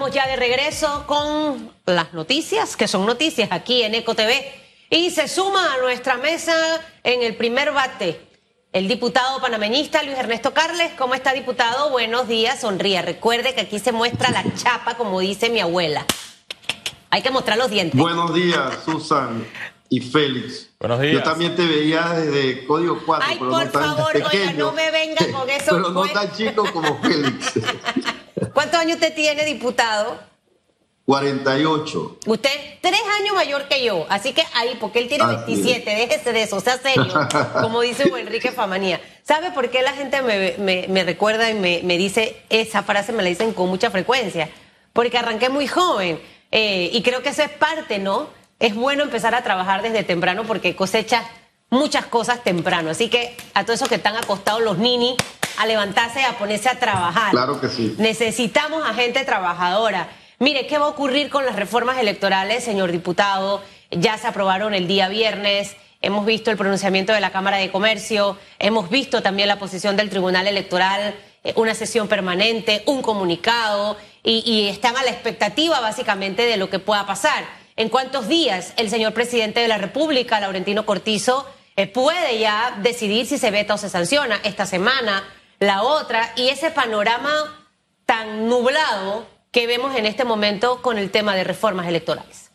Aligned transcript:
estamos 0.00 0.14
ya 0.14 0.26
de 0.28 0.36
regreso 0.36 1.04
con 1.06 1.70
las 1.84 2.14
noticias, 2.14 2.74
que 2.74 2.88
son 2.88 3.04
noticias 3.04 3.50
aquí 3.52 3.82
en 3.82 3.94
Eco 3.94 4.14
TV. 4.14 4.50
Y 4.88 5.10
se 5.10 5.28
suma 5.28 5.74
a 5.74 5.76
nuestra 5.76 6.16
mesa 6.16 6.54
en 7.04 7.22
el 7.22 7.36
primer 7.36 7.70
bate 7.72 8.18
el 8.72 8.88
diputado 8.88 9.42
panameñista 9.42 10.02
Luis 10.02 10.16
Ernesto 10.16 10.54
Carles. 10.54 10.92
¿Cómo 10.96 11.14
está, 11.14 11.34
diputado? 11.34 11.90
Buenos 11.90 12.28
días, 12.28 12.62
sonríe. 12.62 13.02
Recuerde 13.02 13.54
que 13.54 13.60
aquí 13.60 13.78
se 13.78 13.92
muestra 13.92 14.30
la 14.30 14.42
chapa, 14.54 14.94
como 14.96 15.20
dice 15.20 15.50
mi 15.50 15.60
abuela. 15.60 16.06
Hay 17.10 17.20
que 17.20 17.30
mostrar 17.30 17.58
los 17.58 17.68
dientes. 17.68 18.00
Buenos 18.00 18.32
días, 18.32 18.78
Susan 18.86 19.46
y 19.90 20.00
Félix. 20.00 20.70
Buenos 20.80 21.00
días. 21.00 21.12
Yo 21.12 21.22
también 21.22 21.54
te 21.54 21.66
veía 21.66 22.08
desde 22.14 22.64
Código 22.64 23.02
4, 23.04 23.26
Ay, 23.28 23.36
pero 23.38 23.50
por 23.50 23.64
no 23.66 23.70
tan 23.70 23.96
favor, 23.96 24.12
oiga, 24.16 24.30
pequeño. 24.30 24.64
no 24.64 24.72
me 24.72 24.90
venga 24.90 25.30
con 25.30 25.50
eso, 25.50 25.72
Pero 25.72 25.90
no 25.90 26.00
pues. 26.00 26.12
tan 26.14 26.32
chico 26.32 26.64
como 26.72 26.98
Félix. 27.02 27.52
¿Cuántos 28.54 28.80
años 28.80 28.96
usted 28.96 29.14
tiene, 29.14 29.44
diputado? 29.44 30.18
48. 31.06 32.18
Usted 32.26 32.50
tres 32.80 33.00
años 33.20 33.34
mayor 33.34 33.66
que 33.68 33.84
yo, 33.84 34.06
así 34.08 34.32
que 34.32 34.44
ahí, 34.54 34.76
porque 34.80 35.00
él 35.00 35.08
tiene 35.08 35.24
Así 35.24 35.54
27, 35.56 35.90
déjese 35.90 36.32
de 36.32 36.42
eso, 36.42 36.60
sea 36.60 36.78
serio, 36.78 37.12
como 37.60 37.80
dice 37.80 38.04
Enrique 38.16 38.52
Famanía. 38.52 39.00
¿Sabe 39.24 39.50
por 39.50 39.70
qué 39.70 39.82
la 39.82 39.92
gente 39.92 40.22
me, 40.22 40.54
me- 40.58 40.86
me 40.88 41.02
recuerda 41.04 41.50
y 41.50 41.54
me, 41.54 41.80
me 41.82 41.98
dice 41.98 42.40
esa 42.48 42.82
frase, 42.84 43.12
me 43.12 43.22
la 43.24 43.28
dicen 43.28 43.52
con 43.52 43.68
mucha 43.68 43.90
frecuencia? 43.90 44.48
Porque 44.92 45.18
arranqué 45.18 45.48
muy 45.48 45.66
joven 45.66 46.20
eh, 46.52 46.90
y 46.92 47.02
creo 47.02 47.22
que 47.22 47.30
eso 47.30 47.42
es 47.42 47.50
parte, 47.50 47.98
¿no? 47.98 48.28
Es 48.60 48.74
bueno 48.74 49.02
empezar 49.02 49.34
a 49.34 49.42
trabajar 49.42 49.82
desde 49.82 50.04
temprano 50.04 50.44
porque 50.46 50.76
cosecha 50.76 51.24
muchas 51.70 52.04
cosas 52.06 52.44
temprano. 52.44 52.90
Así 52.90 53.08
que 53.08 53.36
a 53.54 53.64
todos 53.64 53.76
esos 53.80 53.88
que 53.88 53.94
están 53.96 54.16
acostados, 54.16 54.62
los 54.62 54.78
nini, 54.78 55.16
a 55.56 55.66
levantarse 55.66 56.20
y 56.20 56.24
a 56.24 56.38
ponerse 56.38 56.68
a 56.68 56.78
trabajar. 56.78 57.30
Claro 57.30 57.60
que 57.60 57.68
sí. 57.68 57.94
Necesitamos 57.98 58.88
a 58.88 58.94
gente 58.94 59.24
trabajadora. 59.24 60.08
Mire, 60.38 60.66
¿qué 60.66 60.78
va 60.78 60.86
a 60.86 60.88
ocurrir 60.88 61.28
con 61.28 61.44
las 61.44 61.56
reformas 61.56 61.98
electorales, 61.98 62.64
señor 62.64 62.92
diputado? 62.92 63.62
Ya 63.90 64.16
se 64.18 64.26
aprobaron 64.26 64.74
el 64.74 64.86
día 64.86 65.08
viernes. 65.08 65.76
Hemos 66.02 66.24
visto 66.24 66.50
el 66.50 66.56
pronunciamiento 66.56 67.12
de 67.12 67.20
la 67.20 67.30
Cámara 67.30 67.58
de 67.58 67.70
Comercio, 67.70 68.38
hemos 68.58 68.88
visto 68.88 69.22
también 69.22 69.48
la 69.48 69.58
posición 69.58 69.96
del 69.96 70.08
Tribunal 70.08 70.46
Electoral, 70.46 71.14
eh, 71.44 71.52
una 71.56 71.74
sesión 71.74 72.08
permanente, 72.08 72.82
un 72.86 73.02
comunicado, 73.02 73.98
y, 74.22 74.42
y 74.50 74.68
están 74.68 74.96
a 74.96 75.02
la 75.02 75.10
expectativa 75.10 75.80
básicamente 75.80 76.46
de 76.46 76.56
lo 76.56 76.70
que 76.70 76.78
pueda 76.78 77.04
pasar. 77.04 77.44
¿En 77.76 77.90
cuántos 77.90 78.28
días 78.28 78.72
el 78.76 78.88
señor 78.88 79.12
presidente 79.12 79.60
de 79.60 79.68
la 79.68 79.78
República, 79.78 80.40
Laurentino 80.40 80.86
Cortizo, 80.86 81.46
eh, 81.76 81.86
puede 81.86 82.38
ya 82.38 82.78
decidir 82.82 83.26
si 83.26 83.38
se 83.38 83.50
veta 83.50 83.74
o 83.74 83.78
se 83.78 83.88
sanciona 83.88 84.40
esta 84.42 84.66
semana, 84.66 85.24
la 85.60 85.82
otra, 85.82 86.32
y 86.36 86.48
ese 86.48 86.70
panorama 86.70 87.30
tan 88.06 88.48
nublado 88.48 89.26
que 89.52 89.66
vemos 89.66 89.94
en 89.96 90.06
este 90.06 90.24
momento 90.24 90.80
con 90.82 90.98
el 90.98 91.10
tema 91.10 91.34
de 91.34 91.44
reformas 91.44 91.86
electorales. 91.86 92.50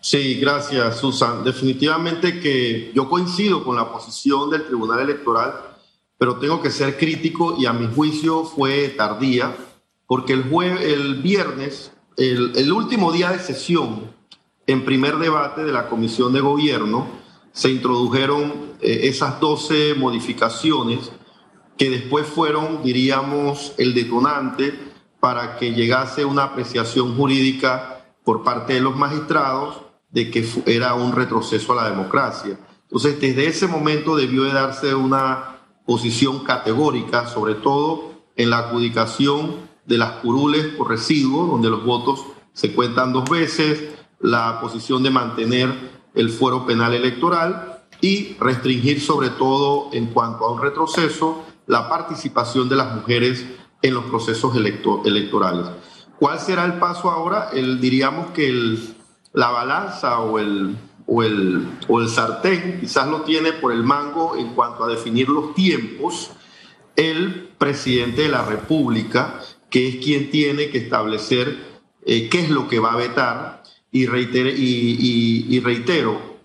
Sí, 0.00 0.36
gracias, 0.40 0.98
Susan. 0.98 1.44
Definitivamente 1.44 2.40
que 2.40 2.90
yo 2.94 3.08
coincido 3.08 3.62
con 3.64 3.76
la 3.76 3.92
posición 3.92 4.48
del 4.50 4.66
Tribunal 4.66 5.00
Electoral, 5.00 5.52
pero 6.16 6.36
tengo 6.38 6.62
que 6.62 6.70
ser 6.70 6.96
crítico 6.96 7.56
y 7.58 7.66
a 7.66 7.72
mi 7.72 7.92
juicio 7.94 8.44
fue 8.44 8.88
tardía, 8.90 9.54
porque 10.06 10.32
el, 10.32 10.50
jue- 10.50 10.80
el 10.80 11.16
viernes, 11.16 11.92
el, 12.16 12.52
el 12.56 12.72
último 12.72 13.12
día 13.12 13.30
de 13.30 13.38
sesión, 13.40 14.10
en 14.66 14.84
primer 14.84 15.18
debate 15.18 15.64
de 15.64 15.72
la 15.72 15.88
Comisión 15.88 16.32
de 16.32 16.40
Gobierno, 16.40 17.08
se 17.52 17.70
introdujeron 17.70 18.74
eh, 18.80 19.00
esas 19.04 19.40
12 19.40 19.94
modificaciones 19.96 21.10
que 21.80 21.88
después 21.88 22.26
fueron, 22.26 22.82
diríamos, 22.82 23.72
el 23.78 23.94
detonante 23.94 24.78
para 25.18 25.56
que 25.56 25.72
llegase 25.72 26.26
una 26.26 26.44
apreciación 26.44 27.16
jurídica 27.16 28.04
por 28.22 28.42
parte 28.42 28.74
de 28.74 28.82
los 28.82 28.96
magistrados 28.96 29.80
de 30.10 30.30
que 30.30 30.46
era 30.66 30.92
un 30.92 31.12
retroceso 31.12 31.72
a 31.72 31.76
la 31.76 31.88
democracia. 31.88 32.58
Entonces, 32.82 33.18
desde 33.18 33.46
ese 33.46 33.66
momento 33.66 34.14
debió 34.14 34.44
de 34.44 34.52
darse 34.52 34.94
una 34.94 35.60
posición 35.86 36.44
categórica, 36.44 37.26
sobre 37.26 37.54
todo 37.54 38.12
en 38.36 38.50
la 38.50 38.58
adjudicación 38.58 39.56
de 39.86 39.96
las 39.96 40.10
curules 40.16 40.66
por 40.74 40.90
residuo, 40.90 41.46
donde 41.46 41.70
los 41.70 41.82
votos 41.82 42.26
se 42.52 42.74
cuentan 42.74 43.14
dos 43.14 43.24
veces, 43.24 43.88
la 44.20 44.60
posición 44.60 45.02
de 45.02 45.08
mantener 45.08 45.72
el 46.14 46.28
fuero 46.28 46.66
penal 46.66 46.92
electoral 46.92 47.84
y 48.02 48.34
restringir 48.38 49.00
sobre 49.00 49.30
todo 49.30 49.88
en 49.94 50.08
cuanto 50.08 50.44
a 50.44 50.52
un 50.52 50.60
retroceso 50.60 51.46
la 51.70 51.88
participación 51.88 52.68
de 52.68 52.74
las 52.74 52.94
mujeres 52.96 53.46
en 53.80 53.94
los 53.94 54.04
procesos 54.06 54.54
electo- 54.56 55.02
electorales. 55.04 55.66
¿Cuál 56.18 56.40
será 56.40 56.64
el 56.64 56.74
paso 56.74 57.08
ahora? 57.10 57.50
El, 57.52 57.80
diríamos 57.80 58.32
que 58.32 58.76
la 59.32 59.50
balanza 59.50 60.18
o 60.18 60.40
el, 60.40 60.76
o, 61.06 61.22
el, 61.22 61.68
o 61.88 62.00
el 62.00 62.08
sartén 62.08 62.80
quizás 62.80 63.06
lo 63.08 63.22
tiene 63.22 63.52
por 63.52 63.72
el 63.72 63.84
mango 63.84 64.36
en 64.36 64.48
cuanto 64.54 64.82
a 64.84 64.88
definir 64.88 65.28
los 65.28 65.54
tiempos 65.54 66.32
el 66.96 67.48
presidente 67.56 68.22
de 68.22 68.28
la 68.30 68.44
República, 68.44 69.40
que 69.70 69.88
es 69.88 69.96
quien 70.04 70.30
tiene 70.30 70.70
que 70.70 70.78
establecer 70.78 71.56
eh, 72.04 72.28
qué 72.28 72.40
es 72.40 72.50
lo 72.50 72.66
que 72.66 72.80
va 72.80 72.94
a 72.94 72.96
vetar. 72.96 73.62
Y 73.92 74.06
reitero, 74.06 74.50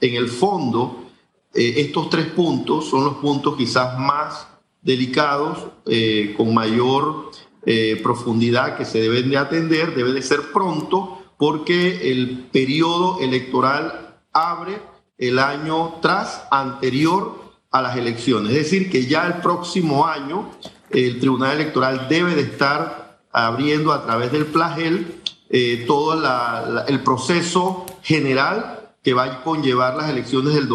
en 0.01 0.15
el 0.15 0.29
fondo, 0.29 1.09
eh, 1.53 1.73
estos 1.77 2.09
tres 2.11 2.27
puntos 2.27 2.89
son 2.89 3.03
los 3.03 3.15
puntos 3.15 3.55
quizás 3.57 3.97
más 3.99 4.54
delicados, 4.85 5.57
eh, 5.87 6.33
con 6.37 6.53
mayor 6.53 7.31
eh, 7.65 7.99
profundidad 8.03 8.77
que 8.77 8.85
se 8.85 9.01
deben 9.01 9.29
de 9.31 9.37
atender, 9.37 9.95
debe 9.95 10.13
de 10.13 10.21
ser 10.21 10.53
pronto, 10.53 11.19
porque 11.37 12.11
el 12.11 12.47
periodo 12.51 13.19
electoral 13.19 14.19
abre 14.31 14.77
el 15.17 15.39
año 15.39 15.95
tras 16.01 16.43
anterior 16.51 17.43
a 17.71 17.81
las 17.81 17.97
elecciones. 17.97 18.51
Es 18.51 18.57
decir, 18.65 18.89
que 18.91 19.05
ya 19.07 19.25
el 19.27 19.41
próximo 19.41 20.05
año 20.05 20.51
el 20.91 21.19
Tribunal 21.19 21.55
Electoral 21.59 22.07
debe 22.07 22.35
de 22.35 22.41
estar 22.43 23.19
abriendo 23.31 23.91
a 23.91 24.05
través 24.05 24.31
del 24.31 24.45
plagel 24.45 25.21
eh, 25.49 25.83
todo 25.87 26.15
la- 26.19 26.85
el 26.87 27.01
proceso 27.01 27.85
general 28.01 28.91
que 29.03 29.13
va 29.13 29.23
a 29.25 29.43
conllevar 29.43 29.95
las 29.95 30.09
elecciones 30.09 30.53
del 30.53 30.67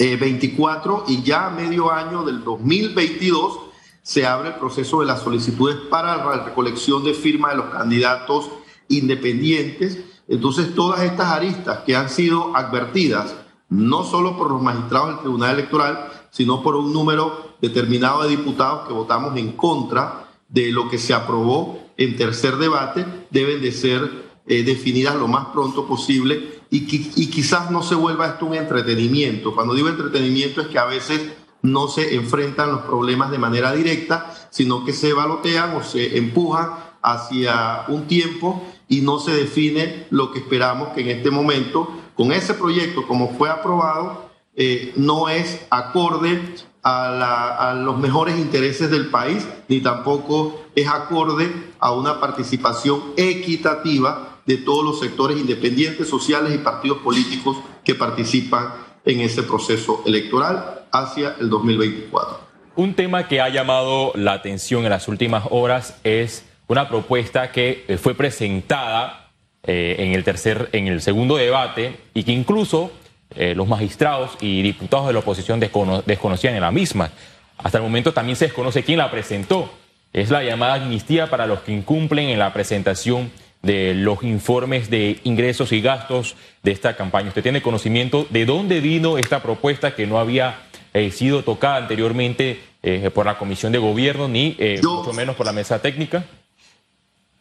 2024 0.00 1.04
y 1.08 1.22
ya 1.22 1.46
a 1.46 1.50
medio 1.50 1.92
año 1.92 2.22
del 2.22 2.42
2022 2.42 3.60
se 4.02 4.26
abre 4.26 4.48
el 4.48 4.54
proceso 4.54 5.00
de 5.00 5.06
las 5.06 5.20
solicitudes 5.20 5.76
para 5.90 6.16
la 6.16 6.44
recolección 6.44 7.04
de 7.04 7.12
firmas 7.12 7.52
de 7.52 7.58
los 7.58 7.66
candidatos 7.66 8.48
independientes. 8.88 9.98
Entonces, 10.26 10.74
todas 10.74 11.02
estas 11.02 11.28
aristas 11.28 11.80
que 11.84 11.94
han 11.94 12.08
sido 12.08 12.56
advertidas, 12.56 13.34
no 13.68 14.02
solo 14.02 14.38
por 14.38 14.50
los 14.50 14.62
magistrados 14.62 15.10
del 15.10 15.18
Tribunal 15.20 15.54
Electoral, 15.54 16.08
sino 16.30 16.62
por 16.62 16.76
un 16.76 16.92
número 16.94 17.56
determinado 17.60 18.22
de 18.22 18.30
diputados 18.30 18.88
que 18.88 18.94
votamos 18.94 19.36
en 19.36 19.52
contra 19.52 20.28
de 20.48 20.72
lo 20.72 20.88
que 20.88 20.98
se 20.98 21.12
aprobó 21.12 21.78
en 21.98 22.16
tercer 22.16 22.56
debate, 22.56 23.04
deben 23.30 23.60
de 23.60 23.70
ser 23.70 24.30
eh, 24.46 24.62
definidas 24.62 25.14
lo 25.16 25.28
más 25.28 25.48
pronto 25.48 25.86
posible 25.86 26.59
y, 26.70 27.12
y 27.16 27.26
quizás 27.28 27.70
no 27.70 27.82
se 27.82 27.94
vuelva 27.94 28.26
esto 28.28 28.46
un 28.46 28.54
entretenimiento. 28.54 29.54
Cuando 29.54 29.74
digo 29.74 29.88
entretenimiento 29.88 30.60
es 30.60 30.68
que 30.68 30.78
a 30.78 30.84
veces 30.86 31.20
no 31.62 31.88
se 31.88 32.14
enfrentan 32.14 32.70
los 32.72 32.82
problemas 32.82 33.30
de 33.30 33.38
manera 33.38 33.72
directa, 33.72 34.32
sino 34.50 34.84
que 34.84 34.92
se 34.92 35.12
balotean 35.12 35.74
o 35.76 35.82
se 35.82 36.16
empujan 36.16 36.70
hacia 37.02 37.84
un 37.88 38.06
tiempo 38.06 38.62
y 38.88 39.00
no 39.02 39.18
se 39.18 39.32
define 39.32 40.06
lo 40.10 40.32
que 40.32 40.38
esperamos 40.38 40.88
que 40.90 41.02
en 41.02 41.08
este 41.08 41.30
momento, 41.30 41.88
con 42.14 42.32
ese 42.32 42.54
proyecto 42.54 43.06
como 43.06 43.34
fue 43.36 43.50
aprobado, 43.50 44.30
eh, 44.56 44.92
no 44.96 45.28
es 45.28 45.60
acorde 45.70 46.42
a, 46.82 47.10
la- 47.10 47.70
a 47.70 47.74
los 47.74 47.98
mejores 47.98 48.38
intereses 48.38 48.90
del 48.90 49.08
país, 49.10 49.46
ni 49.68 49.80
tampoco 49.80 50.60
es 50.74 50.88
acorde 50.88 51.52
a 51.78 51.92
una 51.92 52.20
participación 52.20 53.02
equitativa 53.16 54.29
de 54.46 54.56
todos 54.58 54.84
los 54.84 55.00
sectores 55.00 55.38
independientes, 55.38 56.08
sociales 56.08 56.54
y 56.54 56.58
partidos 56.58 56.98
políticos 56.98 57.56
que 57.84 57.94
participan 57.94 58.72
en 59.04 59.20
ese 59.20 59.42
proceso 59.42 60.02
electoral 60.06 60.86
hacia 60.92 61.36
el 61.40 61.48
2024. 61.48 62.40
Un 62.76 62.94
tema 62.94 63.28
que 63.28 63.40
ha 63.40 63.48
llamado 63.48 64.12
la 64.14 64.32
atención 64.32 64.84
en 64.84 64.90
las 64.90 65.08
últimas 65.08 65.44
horas 65.50 65.98
es 66.04 66.44
una 66.68 66.88
propuesta 66.88 67.50
que 67.52 67.84
eh, 67.88 67.96
fue 67.98 68.14
presentada 68.14 69.30
eh, 69.62 69.96
en 69.98 70.12
el 70.14 70.24
tercer, 70.24 70.68
en 70.72 70.86
el 70.86 71.02
segundo 71.02 71.36
debate 71.36 71.96
y 72.14 72.22
que 72.24 72.32
incluso 72.32 72.92
eh, 73.34 73.54
los 73.54 73.68
magistrados 73.68 74.32
y 74.40 74.62
diputados 74.62 75.08
de 75.08 75.12
la 75.12 75.18
oposición 75.18 75.60
descono- 75.60 76.02
desconocían 76.04 76.54
en 76.54 76.62
la 76.62 76.70
misma. 76.70 77.10
Hasta 77.58 77.78
el 77.78 77.84
momento 77.84 78.12
también 78.12 78.36
se 78.36 78.46
desconoce 78.46 78.82
quién 78.84 78.98
la 78.98 79.10
presentó. 79.10 79.70
Es 80.12 80.30
la 80.30 80.42
llamada 80.42 80.74
amnistía 80.74 81.28
para 81.28 81.46
los 81.46 81.60
que 81.60 81.72
incumplen 81.72 82.30
en 82.30 82.38
la 82.38 82.52
presentación 82.52 83.30
de 83.62 83.94
los 83.94 84.22
informes 84.22 84.88
de 84.90 85.20
ingresos 85.24 85.72
y 85.72 85.80
gastos 85.80 86.34
de 86.62 86.72
esta 86.72 86.96
campaña. 86.96 87.28
¿Usted 87.28 87.42
tiene 87.42 87.60
conocimiento 87.62 88.26
de 88.30 88.46
dónde 88.46 88.80
vino 88.80 89.18
esta 89.18 89.42
propuesta 89.42 89.94
que 89.94 90.06
no 90.06 90.18
había 90.18 90.62
eh, 90.94 91.10
sido 91.10 91.42
tocada 91.44 91.76
anteriormente 91.76 92.60
eh, 92.82 93.10
por 93.14 93.26
la 93.26 93.36
Comisión 93.38 93.72
de 93.72 93.78
Gobierno 93.78 94.28
ni 94.28 94.56
eh, 94.58 94.80
Yo- 94.82 94.96
mucho 94.98 95.12
menos 95.12 95.36
por 95.36 95.46
la 95.46 95.52
mesa 95.52 95.80
técnica? 95.82 96.24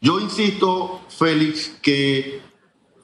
Yo 0.02 0.20
insisto, 0.20 1.02
Félix, 1.10 1.78
que 1.82 2.42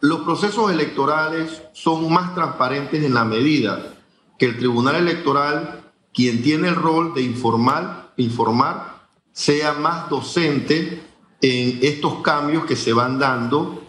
los 0.02 0.22
procesos 0.22 0.72
electorales 0.72 1.62
son 1.74 2.12
más 2.12 2.34
transparentes 2.36 3.04
en 3.04 3.14
la 3.14 3.26
medida 3.26 3.94
que 4.38 4.46
el 4.46 4.58
Tribunal 4.58 4.96
Electoral, 4.98 5.82
quien 6.14 6.42
tiene 6.44 6.68
el 6.70 6.76
rol 6.76 7.14
de 7.14 7.22
informar, 7.22 8.14
informar 8.18 8.96
sea 9.34 9.74
más 9.74 10.10
docente 10.10 11.02
en 11.42 11.80
estos 11.82 12.22
cambios 12.22 12.66
que 12.66 12.76
se 12.76 12.94
van 12.94 13.20
dando 13.20 13.84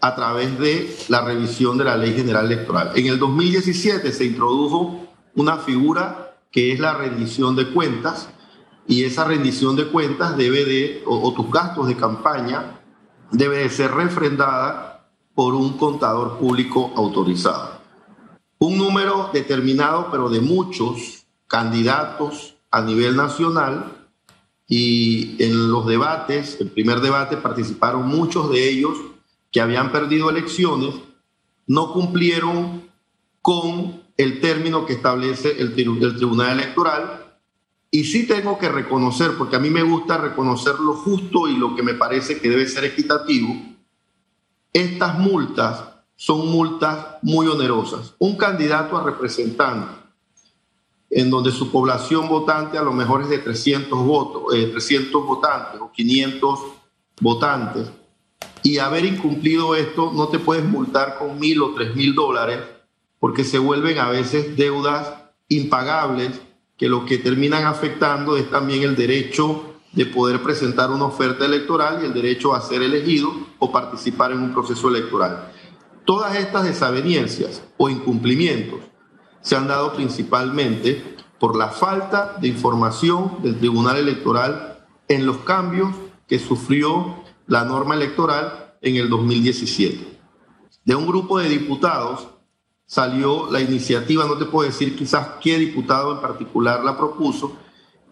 a 0.00 0.14
través 0.14 0.58
de 0.58 0.96
la 1.08 1.22
revisión 1.22 1.78
de 1.78 1.84
la 1.84 1.96
Ley 1.96 2.14
General 2.14 2.44
Electoral. 2.44 2.92
En 2.96 3.06
el 3.06 3.18
2017 3.18 4.12
se 4.12 4.24
introdujo 4.24 5.08
una 5.34 5.58
figura 5.58 6.38
que 6.50 6.72
es 6.72 6.80
la 6.80 6.94
rendición 6.94 7.56
de 7.56 7.70
cuentas 7.70 8.28
y 8.86 9.04
esa 9.04 9.24
rendición 9.24 9.76
de 9.76 9.86
cuentas 9.86 10.36
debe 10.36 10.64
de, 10.64 11.02
o, 11.06 11.32
tus 11.32 11.50
gastos 11.50 11.86
de 11.86 11.96
campaña, 11.96 12.80
debe 13.30 13.58
de 13.58 13.70
ser 13.70 13.92
refrendada 13.92 15.08
por 15.34 15.54
un 15.54 15.78
contador 15.78 16.38
público 16.38 16.92
autorizado. 16.96 17.80
Un 18.58 18.76
número 18.78 19.30
determinado, 19.32 20.08
pero 20.10 20.28
de 20.28 20.40
muchos 20.40 21.26
candidatos 21.46 22.56
a 22.70 22.82
nivel 22.82 23.16
nacional, 23.16 24.01
y 24.74 25.36
en 25.38 25.70
los 25.70 25.84
debates, 25.84 26.56
el 26.58 26.70
primer 26.70 27.00
debate, 27.02 27.36
participaron 27.36 28.08
muchos 28.08 28.50
de 28.50 28.70
ellos 28.70 28.96
que 29.50 29.60
habían 29.60 29.92
perdido 29.92 30.30
elecciones, 30.30 30.94
no 31.66 31.92
cumplieron 31.92 32.90
con 33.42 34.00
el 34.16 34.40
término 34.40 34.86
que 34.86 34.94
establece 34.94 35.60
el, 35.60 35.74
Tribunal 35.74 36.58
Electoral. 36.58 37.36
Y 37.90 38.04
sí 38.04 38.26
tengo 38.26 38.58
que 38.58 38.70
reconocer, 38.70 39.32
porque 39.36 39.56
a 39.56 39.58
mí 39.58 39.68
me 39.68 39.82
gusta 39.82 40.16
reconocer 40.16 40.76
lo 40.80 40.94
justo 40.94 41.48
y 41.48 41.56
lo 41.58 41.76
que 41.76 41.82
me 41.82 41.92
parece 41.92 42.40
que 42.40 42.48
debe 42.48 42.66
ser 42.66 42.84
equitativo, 42.84 43.54
estas 44.72 45.18
multas 45.18 45.84
son 46.16 46.50
multas 46.50 47.18
muy 47.20 47.46
onerosas. 47.46 48.14
Un 48.18 48.38
candidato 48.38 48.96
a 48.96 49.04
representante 49.04 50.01
en 51.14 51.28
donde 51.28 51.52
su 51.52 51.70
población 51.70 52.26
votante 52.26 52.78
a 52.78 52.82
lo 52.82 52.92
mejor 52.92 53.20
es 53.22 53.28
de 53.28 53.38
300 53.38 53.98
votos, 53.98 54.44
300 54.50 55.12
eh, 55.12 55.24
votantes 55.26 55.80
o 55.80 55.92
500 55.92 56.60
votantes, 57.20 57.90
y 58.62 58.78
haber 58.78 59.04
incumplido 59.04 59.74
esto 59.74 60.10
no 60.14 60.28
te 60.28 60.38
puedes 60.38 60.64
multar 60.64 61.18
con 61.18 61.38
mil 61.38 61.60
o 61.62 61.74
tres 61.74 61.94
mil 61.94 62.14
dólares 62.14 62.60
porque 63.20 63.44
se 63.44 63.58
vuelven 63.58 63.98
a 63.98 64.08
veces 64.08 64.56
deudas 64.56 65.12
impagables 65.48 66.30
que 66.78 66.88
lo 66.88 67.04
que 67.04 67.18
terminan 67.18 67.66
afectando 67.66 68.36
es 68.36 68.50
también 68.50 68.82
el 68.82 68.96
derecho 68.96 69.64
de 69.92 70.06
poder 70.06 70.42
presentar 70.42 70.90
una 70.90 71.04
oferta 71.04 71.44
electoral 71.44 72.00
y 72.02 72.06
el 72.06 72.14
derecho 72.14 72.54
a 72.54 72.62
ser 72.62 72.82
elegido 72.82 73.30
o 73.58 73.70
participar 73.70 74.32
en 74.32 74.38
un 74.38 74.52
proceso 74.52 74.88
electoral. 74.88 75.52
Todas 76.06 76.36
estas 76.36 76.64
desavenencias 76.64 77.62
o 77.76 77.90
incumplimientos 77.90 78.80
se 79.42 79.56
han 79.56 79.68
dado 79.68 79.92
principalmente 79.92 81.16
por 81.38 81.56
la 81.56 81.68
falta 81.68 82.36
de 82.40 82.48
información 82.48 83.38
del 83.42 83.58
Tribunal 83.58 83.98
Electoral 83.98 84.86
en 85.08 85.26
los 85.26 85.38
cambios 85.38 85.90
que 86.26 86.38
sufrió 86.38 87.16
la 87.48 87.64
norma 87.64 87.94
electoral 87.94 88.76
en 88.80 88.96
el 88.96 89.10
2017. 89.10 90.20
De 90.84 90.94
un 90.94 91.06
grupo 91.06 91.38
de 91.38 91.48
diputados 91.48 92.28
salió 92.86 93.50
la 93.50 93.60
iniciativa, 93.60 94.24
no 94.24 94.38
te 94.38 94.44
puedo 94.44 94.68
decir 94.68 94.96
quizás 94.96 95.26
qué 95.40 95.58
diputado 95.58 96.12
en 96.12 96.20
particular 96.20 96.84
la 96.84 96.96
propuso, 96.96 97.56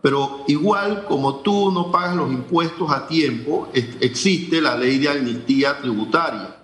pero 0.02 0.44
igual 0.48 1.04
como 1.06 1.36
tú 1.36 1.70
no 1.70 1.92
pagas 1.92 2.16
los 2.16 2.32
impuestos 2.32 2.90
a 2.90 3.06
tiempo, 3.06 3.68
existe 3.72 4.60
la 4.60 4.76
ley 4.76 4.98
de 4.98 5.08
amnistía 5.08 5.78
tributaria. 5.78 6.56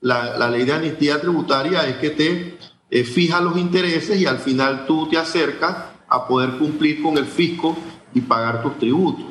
La, 0.00 0.36
la 0.36 0.50
ley 0.50 0.64
de 0.64 0.72
amnistía 0.72 1.20
tributaria 1.20 1.86
es 1.88 1.96
que 1.96 2.10
te 2.10 2.58
eh, 2.90 3.04
fija 3.04 3.40
los 3.40 3.56
intereses 3.56 4.20
y 4.20 4.26
al 4.26 4.38
final 4.38 4.84
tú 4.86 5.08
te 5.08 5.16
acercas 5.16 5.76
a 6.08 6.26
poder 6.26 6.58
cumplir 6.58 7.02
con 7.02 7.16
el 7.16 7.26
fisco 7.26 7.76
y 8.12 8.20
pagar 8.20 8.62
tus 8.62 8.78
tributos. 8.78 9.26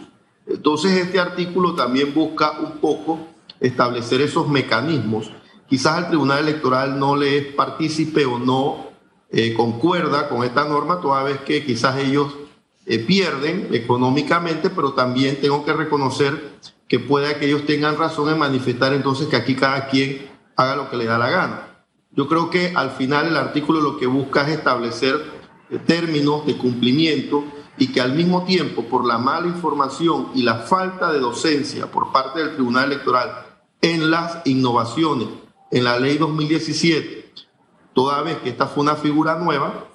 Entonces 0.48 0.94
este 0.94 1.20
artículo 1.20 1.76
también 1.76 2.14
busca 2.14 2.60
un 2.60 2.80
poco 2.80 3.20
establecer 3.60 4.22
esos 4.22 4.48
mecanismos. 4.48 5.32
Quizás 5.68 6.00
el 6.00 6.08
Tribunal 6.08 6.40
Electoral 6.40 6.98
no 6.98 7.16
le 7.16 7.38
es 7.38 7.46
partícipe 7.54 8.26
o 8.26 8.40
no 8.40 8.88
eh, 9.32 9.54
concuerda 9.54 10.28
con 10.28 10.44
esta 10.44 10.66
norma, 10.66 11.02
toda 11.02 11.22
vez 11.24 11.42
que 11.42 11.64
quizás 11.64 11.98
ellos 11.98 12.34
eh, 12.86 12.98
pierden 12.98 13.68
económicamente, 13.74 14.72
pero 14.72 14.94
también 14.94 15.40
tengo 15.40 15.64
que 15.64 15.74
reconocer 15.74 16.54
que 16.88 17.00
puede 17.00 17.38
que 17.38 17.46
ellos 17.46 17.66
tengan 17.68 17.98
razón 17.98 18.30
en 18.30 18.40
manifestar 18.40 18.94
entonces 18.94 19.28
que 19.28 19.36
aquí 19.36 19.54
cada 19.54 19.88
quien 19.88 20.28
haga 20.56 20.76
lo 20.76 20.90
que 20.90 20.98
le 20.98 21.06
da 21.06 21.20
la 21.20 21.30
gana. 21.30 21.69
Yo 22.12 22.28
creo 22.28 22.50
que 22.50 22.74
al 22.76 22.92
final 22.92 23.28
el 23.28 23.38
artículo 23.38 23.82
lo 23.82 23.98
que 23.98 24.08
busca 24.08 24.44
es 24.44 24.58
establecer 24.58 25.16
eh, 25.70 25.80
términos 25.80 26.46
de 26.46 26.58
cumplimiento 26.58 27.44
y 27.78 27.88
que 27.88 28.02
al 28.02 28.14
mismo 28.14 28.44
tiempo, 28.44 28.84
por 28.84 29.06
la 29.06 29.18
mala 29.18 29.48
información 29.48 30.30
y 30.36 30.44
la 30.44 30.56
falta 30.56 31.12
de 31.12 31.20
docencia 31.20 31.90
por 31.92 32.12
parte 32.12 32.40
del 32.40 32.56
Tribunal 32.56 32.92
Electoral 32.92 33.46
en 33.82 34.12
las 34.12 34.46
innovaciones 34.46 35.28
en 35.72 35.84
la 35.84 36.00
ley 36.00 36.18
2017, 36.18 37.32
toda 37.94 38.22
vez 38.22 38.38
que 38.40 38.50
esta 38.50 38.68
fue 38.68 38.84
una 38.84 38.96
figura 38.96 39.38
nueva, 39.38 39.88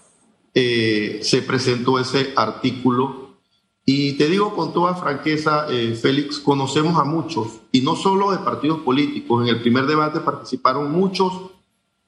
eh, 0.55 1.21
se 1.23 1.43
presentó 1.43 1.99
ese 1.99 2.33
artículo. 2.37 3.39
Y 3.85 4.13
te 4.13 4.29
digo 4.29 4.55
con 4.55 4.73
toda 4.73 4.95
franqueza, 4.95 5.67
eh, 5.69 5.99
Félix, 6.01 6.39
conocemos 6.39 6.99
a 6.99 7.05
muchos, 7.05 7.61
y 7.73 7.81
no 7.81 7.97
solo 7.97 8.31
de 8.31 8.39
partidos 8.39 8.79
políticos, 8.81 9.43
en 9.43 9.49
el 9.49 9.61
primer 9.61 9.87
debate 9.87 10.21
participaron 10.21 10.91
muchos 10.91 11.51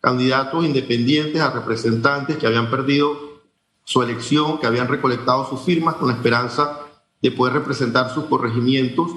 candidatos 0.01 0.65
independientes 0.65 1.41
a 1.41 1.51
representantes 1.51 2.37
que 2.37 2.47
habían 2.47 2.71
perdido 2.71 3.43
su 3.85 4.03
elección, 4.03 4.59
que 4.59 4.67
habían 4.67 4.89
recolectado 4.89 5.49
sus 5.49 5.61
firmas 5.61 5.95
con 5.95 6.09
la 6.09 6.15
esperanza 6.15 6.81
de 7.23 7.31
poder 7.31 7.55
representar 7.55 8.13
sus 8.13 8.25
corregimientos 8.25 9.11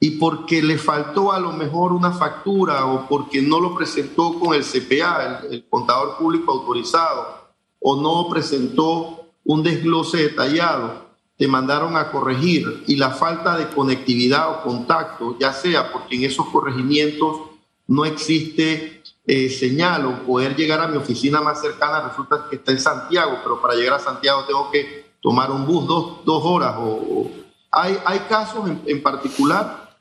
y 0.00 0.18
porque 0.18 0.60
le 0.60 0.78
faltó 0.78 1.32
a 1.32 1.38
lo 1.38 1.52
mejor 1.52 1.92
una 1.92 2.10
factura 2.10 2.86
o 2.86 3.06
porque 3.08 3.40
no 3.40 3.60
lo 3.60 3.72
presentó 3.72 4.38
con 4.40 4.52
el 4.52 4.64
CPA, 4.64 5.42
el, 5.48 5.64
contador 5.68 6.18
público 6.18 6.50
autorizado, 6.50 7.52
o 7.78 8.02
no 8.02 8.28
presentó 8.28 9.28
un 9.44 9.62
desglose 9.62 10.18
detallado, 10.18 11.06
te 11.36 11.46
mandaron 11.46 11.96
a 11.96 12.10
corregir 12.10 12.82
y 12.88 12.96
la 12.96 13.10
falta 13.10 13.56
de 13.56 13.68
conectividad 13.68 14.50
o 14.50 14.62
contacto, 14.62 15.36
ya 15.38 15.52
sea 15.52 15.92
porque 15.92 16.16
en 16.16 16.24
esos 16.24 16.46
corregimientos 16.48 17.40
no 17.86 18.04
existe 18.04 19.01
eh, 19.24 19.48
señalo 19.50 20.24
poder 20.24 20.56
llegar 20.56 20.80
a 20.80 20.88
mi 20.88 20.96
oficina 20.96 21.40
más 21.40 21.60
cercana, 21.60 22.08
resulta 22.08 22.46
que 22.50 22.56
está 22.56 22.72
en 22.72 22.80
Santiago, 22.80 23.38
pero 23.42 23.60
para 23.60 23.74
llegar 23.74 23.94
a 23.94 23.98
Santiago 23.98 24.44
tengo 24.44 24.70
que 24.70 25.12
tomar 25.20 25.50
un 25.50 25.64
bus 25.64 25.86
dos, 25.86 26.24
dos 26.24 26.42
horas. 26.44 26.74
O, 26.78 27.30
Hay, 27.70 27.98
hay 28.04 28.18
casos 28.28 28.68
en, 28.84 29.02
particular 29.02 29.96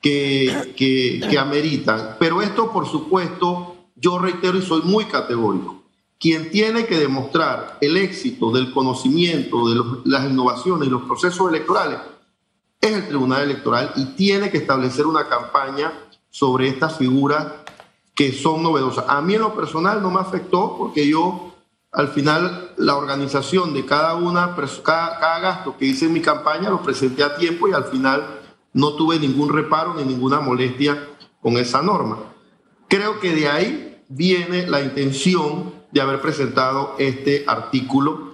que, 0.00 0.72
que, 0.76 1.20
que 1.28 1.38
ameritan, 1.38 2.16
pero 2.18 2.40
esto 2.40 2.72
por 2.72 2.86
supuesto, 2.86 3.76
yo 3.96 4.18
reitero 4.18 4.56
y 4.58 4.62
soy 4.62 4.82
muy 4.82 5.06
categórico. 5.06 5.82
Quien 6.18 6.50
tiene 6.50 6.86
que 6.86 6.98
demostrar 6.98 7.78
el 7.80 7.96
éxito 7.96 8.52
del 8.52 8.72
conocimiento 8.72 9.68
de 9.68 9.82
las 10.04 10.30
innovaciones 10.30 10.86
y 10.86 10.90
los 10.90 11.02
procesos 11.02 11.48
electorales 11.48 11.98
es 12.80 12.92
el 12.92 13.08
Tribunal 13.08 13.42
Electoral 13.42 13.92
y 13.96 14.04
tiene 14.14 14.48
que 14.50 14.58
establecer 14.58 15.06
una 15.06 15.28
campaña 15.28 15.92
sobre 16.30 16.68
estas 16.68 16.96
figuras 16.96 17.46
que 18.14 18.32
son 18.32 18.62
novedosas. 18.62 19.06
A 19.08 19.20
mí 19.20 19.34
en 19.34 19.40
lo 19.42 19.54
personal 19.54 20.02
no 20.02 20.10
me 20.10 20.20
afectó 20.20 20.76
porque 20.76 21.08
yo 21.08 21.54
al 21.92 22.08
final 22.08 22.72
la 22.76 22.96
organización 22.96 23.74
de 23.74 23.84
cada 23.84 24.14
una, 24.14 24.56
cada, 24.82 25.18
cada 25.18 25.40
gasto 25.40 25.76
que 25.76 25.86
hice 25.86 26.06
en 26.06 26.14
mi 26.14 26.20
campaña 26.20 26.70
lo 26.70 26.82
presenté 26.82 27.22
a 27.22 27.36
tiempo 27.36 27.68
y 27.68 27.72
al 27.72 27.84
final 27.84 28.40
no 28.72 28.94
tuve 28.94 29.18
ningún 29.18 29.50
reparo 29.50 29.94
ni 29.94 30.04
ninguna 30.04 30.40
molestia 30.40 31.08
con 31.40 31.56
esa 31.56 31.82
norma. 31.82 32.18
Creo 32.88 33.20
que 33.20 33.34
de 33.34 33.48
ahí 33.48 34.02
viene 34.08 34.66
la 34.66 34.82
intención 34.82 35.74
de 35.90 36.00
haber 36.00 36.20
presentado 36.20 36.94
este 36.98 37.44
artículo 37.46 38.32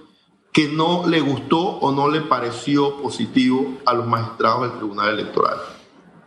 que 0.51 0.67
no 0.67 1.07
le 1.07 1.21
gustó 1.21 1.59
o 1.59 1.91
no 1.91 2.09
le 2.09 2.21
pareció 2.21 3.01
positivo 3.01 3.77
a 3.85 3.93
los 3.93 4.07
magistrados 4.07 4.63
del 4.63 4.77
Tribunal 4.79 5.09
Electoral. 5.09 5.57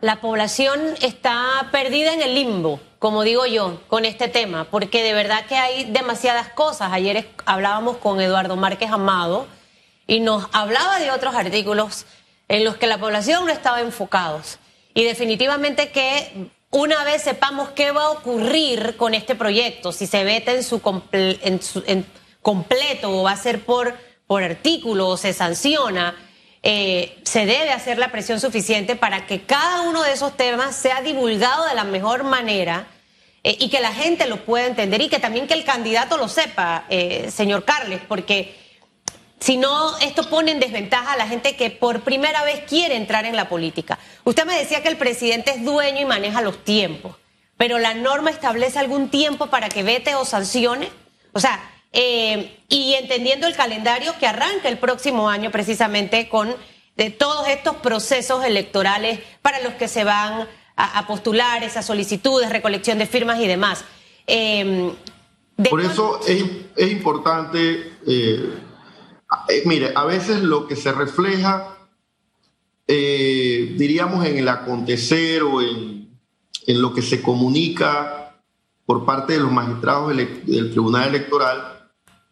La 0.03 0.21
población 0.21 0.95
está 1.01 1.69
perdida 1.73 2.13
en 2.13 2.21
el 2.21 2.35
limbo 2.35 2.79
como 3.03 3.25
digo 3.25 3.47
yo, 3.47 3.81
con 3.89 4.05
este 4.05 4.29
tema, 4.29 4.69
porque 4.71 5.03
de 5.03 5.13
verdad 5.13 5.45
que 5.47 5.57
hay 5.57 5.91
demasiadas 5.91 6.51
cosas. 6.51 6.93
Ayer 6.93 7.29
hablábamos 7.45 7.97
con 7.97 8.21
Eduardo 8.21 8.55
Márquez 8.55 8.93
Amado 8.93 9.49
y 10.07 10.21
nos 10.21 10.47
hablaba 10.53 11.01
de 11.01 11.11
otros 11.11 11.35
artículos 11.35 12.07
en 12.47 12.65
los 12.65 12.77
que 12.77 12.87
la 12.87 12.99
población 12.99 13.45
no 13.45 13.51
estaba 13.51 13.81
enfocados. 13.81 14.61
Y 14.95 15.03
definitivamente 15.03 15.91
que 15.91 16.49
una 16.71 17.03
vez 17.03 17.23
sepamos 17.23 17.71
qué 17.71 17.91
va 17.91 18.05
a 18.05 18.11
ocurrir 18.11 18.97
con 18.97 19.15
este 19.15 19.35
proyecto, 19.35 19.91
si 19.91 20.07
se 20.07 20.23
vete 20.23 20.53
en 20.53 20.63
su, 20.63 20.81
en 21.89 22.07
completo 22.41 23.19
o 23.19 23.25
va 23.25 23.33
a 23.33 23.37
ser 23.37 23.65
por, 23.65 23.97
por 24.29 24.45
artículo 24.45 25.09
o 25.09 25.17
se 25.17 25.33
sanciona, 25.33 26.15
eh, 26.65 27.19
se 27.25 27.45
debe 27.45 27.71
hacer 27.71 27.99
la 27.99 28.13
presión 28.13 28.39
suficiente 28.39 28.95
para 28.95 29.27
que 29.27 29.43
cada 29.43 29.83
uno 29.83 30.03
de 30.03 30.13
esos 30.13 30.37
temas 30.37 30.77
sea 30.77 31.03
divulgado 31.03 31.67
de 31.67 31.75
la 31.75 31.83
mejor 31.85 32.23
manera 32.23 32.87
eh, 33.43 33.57
y 33.59 33.69
que 33.69 33.81
la 33.81 33.93
gente 33.93 34.29
lo 34.29 34.45
pueda 34.45 34.67
entender 34.67 35.03
y 35.03 35.09
que 35.09 35.19
también 35.19 35.49
que 35.49 35.55
el 35.55 35.65
candidato 35.65 36.17
lo 36.17 36.29
sepa, 36.29 36.85
eh, 36.89 37.31
señor 37.33 37.65
Carles, 37.65 38.01
porque 38.07 38.55
si 39.41 39.57
no, 39.57 39.99
esto 39.99 40.29
pone 40.31 40.53
en 40.53 40.61
desventaja 40.61 41.15
a 41.15 41.17
la 41.17 41.27
gente 41.27 41.57
que 41.57 41.71
por 41.71 42.03
primera 42.03 42.45
vez 42.45 42.61
quiere 42.69 42.95
entrar 42.95 43.27
en 43.27 43.35
la 43.35 43.49
política. 43.49 43.99
Usted 44.23 44.45
me 44.47 44.57
decía 44.57 44.85
que 44.85 44.89
el 44.89 44.97
presidente 44.97 45.51
es 45.51 45.65
dueño 45.65 46.01
y 46.01 46.05
maneja 46.05 46.43
los 46.43 46.63
tiempos, 46.63 47.17
pero 47.57 47.81
la 47.81 47.95
norma 47.95 48.31
establece 48.31 48.79
algún 48.79 49.11
tiempo 49.11 49.49
para 49.49 49.69
que 49.69 49.83
vete 49.83 50.15
o 50.15 50.25
sancione. 50.25 50.89
O 51.33 51.41
sea, 51.41 51.72
eh, 51.93 52.59
y 52.69 52.95
entendiendo 52.95 53.47
el 53.47 53.55
calendario 53.55 54.15
que 54.19 54.27
arranca 54.27 54.69
el 54.69 54.79
próximo 54.79 55.29
año 55.29 55.51
precisamente 55.51 56.29
con 56.29 56.55
de 56.97 57.11
todos 57.11 57.49
estos 57.49 57.77
procesos 57.77 58.45
electorales 58.45 59.21
para 59.41 59.61
los 59.61 59.75
que 59.75 59.89
se 59.89 60.05
van 60.05 60.47
a, 60.77 61.07
postular, 61.07 61.63
esas 61.63 61.87
solicitudes, 61.87 62.51
recolección 62.51 62.99
de 62.99 63.07
firmas 63.07 63.39
y 63.41 63.47
demás. 63.47 63.85
Eh, 64.27 64.93
Por 65.71 65.81
eso 65.81 66.21
es, 66.27 66.91
importante, 66.91 67.93
eh, 68.07 68.55
eh, 69.49 69.63
mire, 69.65 69.93
a 69.95 70.05
veces 70.05 70.43
lo 70.43 70.67
que 70.67 70.77
se 70.77 70.93
refleja, 70.93 71.79
diríamos, 72.87 74.27
en 74.27 74.39
el 74.39 74.49
acontecer 74.49 75.43
o 75.43 75.63
en, 75.63 76.11
en, 76.67 76.83
lo 76.83 76.93
que 76.93 77.03
se 77.03 77.23
comunica 77.23 78.41
por 78.85 79.05
parte 79.05 79.35
de 79.35 79.41
los 79.41 79.53
magistrados 79.53 80.15
del 80.17 80.71
Tribunal 80.71 81.09
Electoral, 81.09 81.82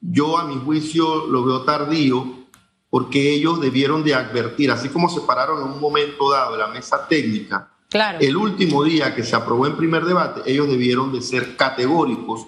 yo 0.01 0.39
a 0.39 0.45
mi 0.45 0.57
juicio 0.57 1.27
lo 1.27 1.45
veo 1.45 1.63
tardío 1.63 2.41
porque 2.89 3.33
ellos 3.33 3.61
debieron 3.61 4.03
de 4.03 4.15
advertir, 4.15 4.71
así 4.71 4.89
como 4.89 5.09
se 5.09 5.21
pararon 5.21 5.63
en 5.63 5.73
un 5.73 5.81
momento 5.81 6.31
dado 6.31 6.53
de 6.53 6.59
la 6.59 6.67
mesa 6.67 7.07
técnica, 7.07 7.71
el 8.19 8.37
último 8.37 8.83
día 8.83 9.15
que 9.15 9.23
se 9.23 9.37
aprobó 9.37 9.67
en 9.67 9.77
primer 9.77 10.05
debate, 10.05 10.43
ellos 10.47 10.69
debieron 10.69 11.13
de 11.13 11.23
ser 11.23 11.57
categóricos 11.57 12.47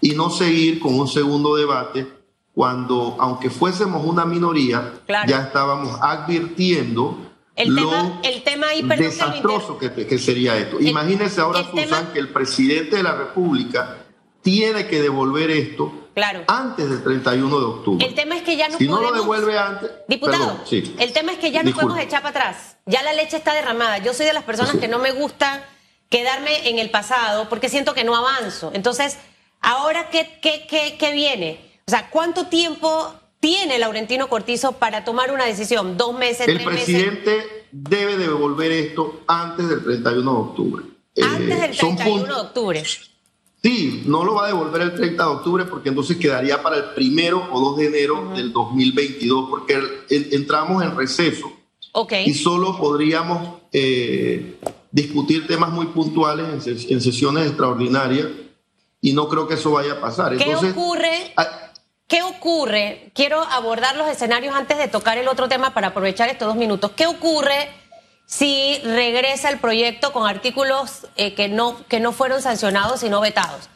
y 0.00 0.10
no 0.10 0.30
seguir 0.30 0.80
con 0.80 0.98
un 0.98 1.08
segundo 1.08 1.56
debate 1.56 2.06
cuando, 2.54 3.16
aunque 3.18 3.50
fuésemos 3.50 4.06
una 4.06 4.24
minoría, 4.24 5.00
ya 5.26 5.40
estábamos 5.40 5.98
advirtiendo 6.00 7.18
el 7.56 7.74
lo 7.74 7.88
tema, 7.88 8.20
el 8.22 8.42
tema 8.42 8.66
desastroso 8.96 9.78
que, 9.78 10.18
sería 10.18 10.56
esto. 10.56 10.80
Imagínense 10.80 11.40
ahora, 11.40 11.64
Susan, 11.64 12.12
que 12.12 12.18
el 12.18 12.28
presidente 12.28 12.96
de 12.96 13.02
la 13.02 13.14
República 13.14 14.06
tiene 14.42 14.86
que 14.86 15.02
devolver 15.02 15.50
esto 15.50 16.03
Claro. 16.14 16.44
Antes 16.46 16.88
del 16.88 17.02
31 17.02 17.58
de 17.58 17.64
octubre. 17.66 18.06
El 18.06 18.14
tema 18.14 18.36
es 18.36 18.42
que 18.42 18.56
ya 18.56 18.68
no 18.68 18.78
si 18.78 18.86
podemos... 18.86 19.10
no 19.10 19.16
lo 19.16 19.22
devuelve 19.22 19.58
antes... 19.58 19.90
Diputado, 20.08 20.60
el 20.70 21.12
tema 21.12 21.32
es 21.32 21.38
que 21.38 21.50
ya 21.50 21.62
no 21.62 21.72
podemos 21.72 21.98
echar 21.98 22.22
para 22.22 22.30
atrás. 22.30 22.76
Ya 22.86 23.02
la 23.02 23.12
leche 23.12 23.36
está 23.36 23.52
derramada. 23.52 23.98
Yo 23.98 24.14
soy 24.14 24.26
de 24.26 24.32
las 24.32 24.44
personas 24.44 24.76
que 24.76 24.88
no 24.88 24.98
me 24.98 25.12
gusta 25.12 25.64
quedarme 26.08 26.68
en 26.68 26.78
el 26.78 26.90
pasado 26.90 27.48
porque 27.48 27.68
siento 27.68 27.94
que 27.94 28.04
no 28.04 28.14
avanzo. 28.14 28.70
Entonces, 28.74 29.18
¿ahora 29.60 30.08
qué, 30.10 30.38
qué, 30.40 30.66
qué, 30.68 30.96
qué 30.98 31.12
viene? 31.12 31.60
O 31.86 31.90
sea, 31.90 32.08
¿cuánto 32.10 32.46
tiempo 32.46 33.14
tiene 33.40 33.78
Laurentino 33.78 34.28
Cortizo 34.28 34.72
para 34.72 35.04
tomar 35.04 35.32
una 35.32 35.44
decisión? 35.44 35.96
¿Dos 35.96 36.16
meses, 36.16 36.46
el 36.46 36.62
presidente 36.62 37.64
debe 37.74 38.16
devolver 38.16 38.70
esto 38.70 39.22
antes 39.26 39.68
del 39.68 39.82
31 39.82 40.32
de 40.32 40.38
octubre. 40.38 40.84
Antes 41.22 41.60
del 41.60 41.76
31 41.76 42.24
de 42.24 42.40
octubre. 42.40 42.82
Sí, 43.64 44.02
no 44.04 44.24
lo 44.24 44.34
va 44.34 44.44
a 44.44 44.48
devolver 44.48 44.82
el 44.82 44.94
30 44.94 45.22
de 45.22 45.30
octubre 45.30 45.64
porque 45.64 45.88
entonces 45.88 46.18
quedaría 46.18 46.62
para 46.62 46.76
el 46.76 46.84
primero 46.90 47.48
o 47.50 47.58
2 47.70 47.78
de 47.78 47.86
enero 47.86 48.32
del 48.36 48.52
2022 48.52 49.48
porque 49.48 49.80
entramos 50.10 50.84
en 50.84 50.94
receso. 50.94 51.50
Okay. 51.92 52.26
Y 52.26 52.34
solo 52.34 52.76
podríamos 52.76 53.62
eh, 53.72 54.58
discutir 54.90 55.46
temas 55.46 55.70
muy 55.70 55.86
puntuales 55.86 56.66
en, 56.66 57.00
sesiones 57.00 57.46
extraordinarias 57.46 58.26
y 59.00 59.14
no 59.14 59.30
creo 59.30 59.48
que 59.48 59.54
eso 59.54 59.70
vaya 59.70 59.94
a 59.94 60.00
pasar. 60.02 60.36
¿Qué 60.36 60.54
ocurre? 60.54 61.32
Ah, 61.38 61.72
¿Qué 62.06 62.22
ocurre? 62.22 63.12
Quiero 63.14 63.40
abordar 63.40 63.96
los 63.96 64.08
escenarios 64.08 64.54
antes 64.54 64.76
de 64.76 64.88
tocar 64.88 65.16
el 65.16 65.26
otro 65.26 65.48
tema 65.48 65.72
para 65.72 65.86
aprovechar 65.86 66.28
estos 66.28 66.48
dos 66.48 66.56
minutos. 66.56 66.90
¿Qué 66.94 67.06
ocurre? 67.06 67.70
Si 68.26 68.80
regresa 68.84 69.50
el 69.50 69.58
proyecto 69.58 70.12
con 70.12 70.26
artículos 70.26 71.06
eh, 71.16 71.34
que, 71.34 71.48
no, 71.48 71.86
que 71.88 72.00
no 72.00 72.12
fueron 72.12 72.42
sancionados 72.42 73.00
sino 73.00 73.20
vetados. 73.20 73.68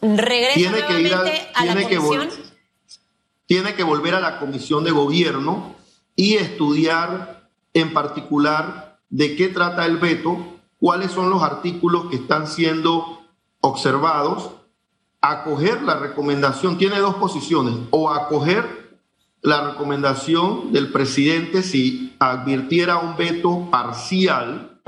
¿Regresa 0.00 0.70
nuevamente 0.70 1.48
a, 1.54 1.64
la 1.64 1.74
comisión? 1.74 2.28
tiene 3.46 3.74
que 3.74 3.82
volver 3.82 4.14
a 4.14 4.20
la 4.20 4.38
comisión 4.38 4.84
de 4.84 4.90
gobierno 4.90 5.74
y 6.16 6.34
estudiar 6.34 7.48
en 7.72 7.92
particular 7.92 9.00
de 9.10 9.36
qué 9.36 9.48
trata 9.48 9.86
el 9.86 9.98
veto, 9.98 10.58
cuáles 10.78 11.10
son 11.10 11.30
los 11.30 11.42
artículos 11.42 12.06
que 12.10 12.16
están 12.16 12.46
siendo 12.46 13.20
observados, 13.60 14.50
acoger 15.20 15.82
la 15.82 15.94
recomendación, 15.98 16.78
tiene 16.78 16.98
dos 16.98 17.16
posiciones, 17.16 17.74
o 17.90 18.10
acoger 18.10 18.98
la 19.40 19.70
recomendación 19.70 20.72
del 20.72 20.90
presidente 20.90 21.62
si 21.62 22.13
advirtiera 22.30 22.98
un 22.98 23.16
veto 23.16 23.68
parcial 23.70 24.80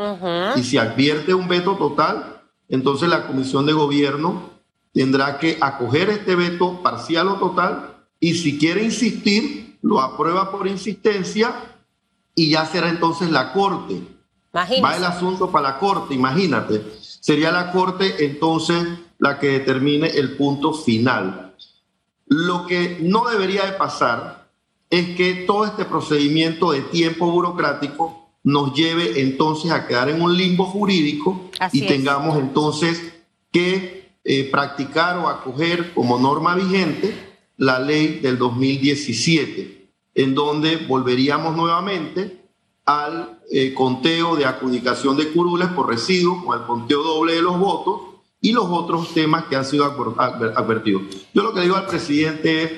y 0.56 0.62
si 0.62 0.76
advierte 0.78 1.32
un 1.32 1.48
veto 1.48 1.76
total, 1.76 2.42
entonces 2.68 3.08
la 3.08 3.26
comisión 3.26 3.64
de 3.66 3.72
gobierno 3.72 4.50
tendrá 4.92 5.38
que 5.38 5.56
acoger 5.60 6.10
este 6.10 6.34
veto 6.34 6.82
parcial 6.82 7.28
o 7.28 7.34
total 7.34 7.96
y 8.20 8.34
si 8.34 8.58
quiere 8.58 8.82
insistir, 8.82 9.78
lo 9.82 10.00
aprueba 10.00 10.50
por 10.50 10.66
insistencia 10.66 11.54
y 12.34 12.50
ya 12.50 12.66
será 12.66 12.88
entonces 12.88 13.30
la 13.30 13.52
corte. 13.52 14.00
Va 14.54 14.96
el 14.96 15.04
asunto 15.04 15.50
para 15.50 15.70
la 15.70 15.78
corte, 15.78 16.14
imagínate. 16.14 16.82
Sería 17.00 17.50
la 17.50 17.70
corte 17.72 18.24
entonces 18.24 18.86
la 19.18 19.38
que 19.38 19.48
determine 19.48 20.08
el 20.08 20.36
punto 20.36 20.72
final. 20.72 21.54
Lo 22.26 22.66
que 22.66 22.98
no 23.02 23.28
debería 23.28 23.64
de 23.66 23.72
pasar 23.72 24.35
es 24.90 25.16
que 25.16 25.34
todo 25.46 25.64
este 25.64 25.84
procedimiento 25.84 26.72
de 26.72 26.82
tiempo 26.82 27.30
burocrático 27.30 28.26
nos 28.44 28.74
lleve 28.74 29.20
entonces 29.20 29.72
a 29.72 29.86
quedar 29.86 30.08
en 30.08 30.22
un 30.22 30.36
limbo 30.36 30.66
jurídico 30.66 31.50
y 31.72 31.82
tengamos 31.82 32.38
entonces 32.38 33.02
que 33.50 34.12
eh, 34.22 34.48
practicar 34.50 35.18
o 35.18 35.28
acoger 35.28 35.92
como 35.94 36.18
norma 36.18 36.54
vigente 36.54 37.14
la 37.56 37.78
ley 37.80 38.20
del 38.20 38.38
2017, 38.38 39.88
en 40.14 40.34
donde 40.34 40.76
volveríamos 40.76 41.56
nuevamente 41.56 42.44
al 42.84 43.40
eh, 43.50 43.74
conteo 43.74 44.36
de 44.36 44.44
adjudicación 44.44 45.16
de 45.16 45.30
curules 45.30 45.68
por 45.68 45.88
residuos, 45.88 46.44
con 46.44 46.60
el 46.60 46.66
conteo 46.66 47.02
doble 47.02 47.34
de 47.34 47.42
los 47.42 47.58
votos 47.58 48.00
y 48.40 48.52
los 48.52 48.66
otros 48.68 49.12
temas 49.12 49.46
que 49.46 49.56
han 49.56 49.64
sido 49.64 49.84
advertidos. 49.84 51.02
Yo 51.34 51.42
lo 51.42 51.52
que 51.52 51.62
digo 51.62 51.74
al 51.74 51.86
presidente 51.86 52.62
es 52.62 52.70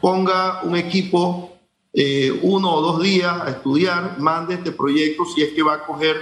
ponga 0.00 0.62
un 0.62 0.76
equipo 0.76 1.56
eh, 1.98 2.30
uno 2.42 2.74
o 2.74 2.82
dos 2.82 3.02
días 3.02 3.40
a 3.40 3.48
estudiar, 3.48 4.18
mande 4.18 4.56
este 4.56 4.70
proyecto 4.70 5.24
si 5.24 5.40
es 5.40 5.54
que 5.54 5.62
va 5.62 5.72
a 5.76 5.86
coger 5.86 6.16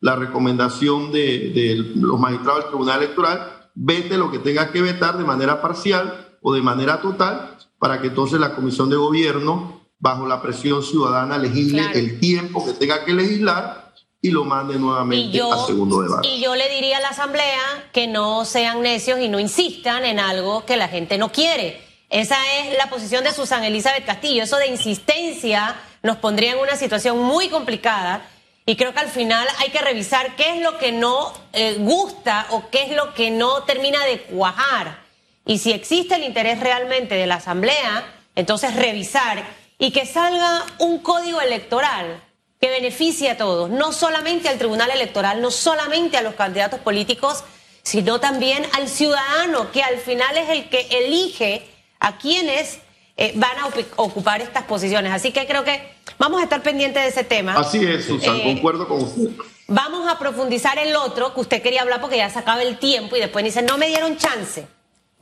la 0.00 0.16
recomendación 0.16 1.12
de, 1.12 1.84
los 1.96 2.18
magistrados 2.18 2.60
del 2.60 2.68
Tribunal 2.70 3.02
Electoral, 3.02 3.70
vete 3.74 4.16
lo 4.16 4.30
que 4.30 4.38
tenga 4.38 4.72
que 4.72 4.80
vetar 4.80 5.18
de 5.18 5.24
manera 5.24 5.60
parcial 5.60 6.38
o 6.40 6.54
de 6.54 6.62
manera 6.62 7.02
total, 7.02 7.58
para 7.78 8.00
que 8.00 8.06
entonces 8.06 8.40
la 8.40 8.54
Comisión 8.54 8.88
de 8.88 8.96
Gobierno, 8.96 9.82
bajo 9.98 10.26
la 10.26 10.40
presión 10.40 10.82
ciudadana, 10.82 11.36
legisle 11.36 11.82
el 11.92 12.18
tiempo 12.18 12.64
que 12.64 12.72
tenga 12.72 13.04
que 13.04 13.12
legislar 13.12 13.92
y 14.22 14.30
lo 14.30 14.46
mande 14.46 14.78
nuevamente 14.78 15.42
a 15.42 15.58
segundo 15.66 16.00
debate. 16.00 16.26
Y 16.26 16.40
yo 16.40 16.56
le 16.56 16.70
diría 16.70 16.96
a 16.96 17.00
la 17.00 17.08
Asamblea 17.08 17.90
que 17.92 18.06
no 18.06 18.46
sean 18.46 18.80
necios 18.80 19.20
y 19.20 19.28
no 19.28 19.38
insistan 19.38 20.06
en 20.06 20.20
algo 20.20 20.64
que 20.64 20.78
la 20.78 20.88
gente 20.88 21.18
no 21.18 21.30
quiere 21.30 21.87
esa 22.10 22.36
es 22.58 22.76
la 22.76 22.88
posición 22.88 23.22
de 23.24 23.32
Susan 23.32 23.64
Elizabeth 23.64 24.06
Castillo. 24.06 24.42
Eso 24.42 24.56
de 24.56 24.68
insistencia 24.68 25.74
nos 26.02 26.16
pondría 26.16 26.52
en 26.52 26.58
una 26.58 26.76
situación 26.76 27.18
muy 27.18 27.48
complicada 27.48 28.22
y 28.64 28.76
creo 28.76 28.92
que 28.92 29.00
al 29.00 29.08
final 29.08 29.46
hay 29.58 29.70
que 29.70 29.80
revisar 29.80 30.36
qué 30.36 30.56
es 30.56 30.62
lo 30.62 30.78
que 30.78 30.92
no 30.92 31.32
eh, 31.52 31.76
gusta 31.78 32.46
o 32.50 32.70
qué 32.70 32.84
es 32.84 32.90
lo 32.92 33.14
que 33.14 33.30
no 33.30 33.62
termina 33.64 34.04
de 34.06 34.22
cuajar. 34.22 34.98
Y 35.44 35.58
si 35.58 35.72
existe 35.72 36.14
el 36.14 36.24
interés 36.24 36.60
realmente 36.60 37.14
de 37.14 37.26
la 37.26 37.36
Asamblea, 37.36 38.04
entonces 38.34 38.74
revisar 38.74 39.44
y 39.78 39.90
que 39.90 40.06
salga 40.06 40.64
un 40.78 40.98
código 40.98 41.40
electoral 41.40 42.22
que 42.60 42.70
beneficie 42.70 43.30
a 43.30 43.36
todos, 43.36 43.70
no 43.70 43.92
solamente 43.92 44.48
al 44.48 44.58
Tribunal 44.58 44.90
Electoral, 44.90 45.40
no 45.40 45.50
solamente 45.50 46.16
a 46.16 46.22
los 46.22 46.34
candidatos 46.34 46.80
políticos, 46.80 47.44
sino 47.82 48.18
también 48.18 48.66
al 48.72 48.88
ciudadano, 48.88 49.70
que 49.72 49.82
al 49.82 49.98
final 49.98 50.36
es 50.36 50.48
el 50.50 50.68
que 50.68 50.88
elige 50.90 51.66
a 52.00 52.18
quienes 52.18 52.80
eh, 53.16 53.32
van 53.36 53.58
a 53.58 53.68
ocupar 53.96 54.40
estas 54.40 54.64
posiciones. 54.64 55.12
Así 55.12 55.32
que 55.32 55.46
creo 55.46 55.64
que 55.64 55.80
vamos 56.18 56.40
a 56.40 56.44
estar 56.44 56.62
pendientes 56.62 57.02
de 57.02 57.08
ese 57.08 57.24
tema. 57.24 57.54
Así 57.54 57.84
es, 57.84 58.06
Susan, 58.06 58.36
eh, 58.36 58.42
concuerdo 58.44 58.86
con 58.86 59.02
usted. 59.02 59.30
Vamos 59.66 60.08
a 60.08 60.18
profundizar 60.18 60.78
el 60.78 60.96
otro 60.96 61.34
que 61.34 61.40
usted 61.40 61.62
quería 61.62 61.82
hablar 61.82 62.00
porque 62.00 62.16
ya 62.16 62.30
se 62.30 62.38
acaba 62.38 62.62
el 62.62 62.78
tiempo 62.78 63.16
y 63.16 63.20
después 63.20 63.44
dice, 63.44 63.62
no 63.62 63.76
me 63.76 63.88
dieron 63.88 64.16
chance. 64.16 64.66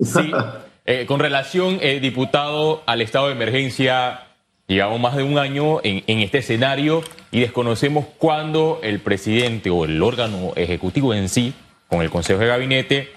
Sí, 0.00 0.30
eh, 0.84 1.06
con 1.06 1.18
relación, 1.18 1.80
diputado, 2.00 2.82
al 2.86 3.00
estado 3.00 3.26
de 3.26 3.32
emergencia 3.32 4.26
Llevamos 4.68 4.98
más 4.98 5.14
de 5.14 5.22
un 5.22 5.38
año 5.38 5.78
en, 5.84 6.02
este 6.20 6.38
escenario 6.38 7.04
y 7.30 7.38
desconocemos 7.40 8.04
cuándo 8.18 8.80
el 8.82 8.98
presidente 8.98 9.70
o 9.70 9.84
el 9.84 10.02
órgano 10.02 10.54
ejecutivo 10.56 11.14
en 11.14 11.28
sí, 11.28 11.54
con 11.88 12.02
el 12.02 12.10
Consejo 12.10 12.40
de 12.40 12.46
Gabinete, 12.48 13.12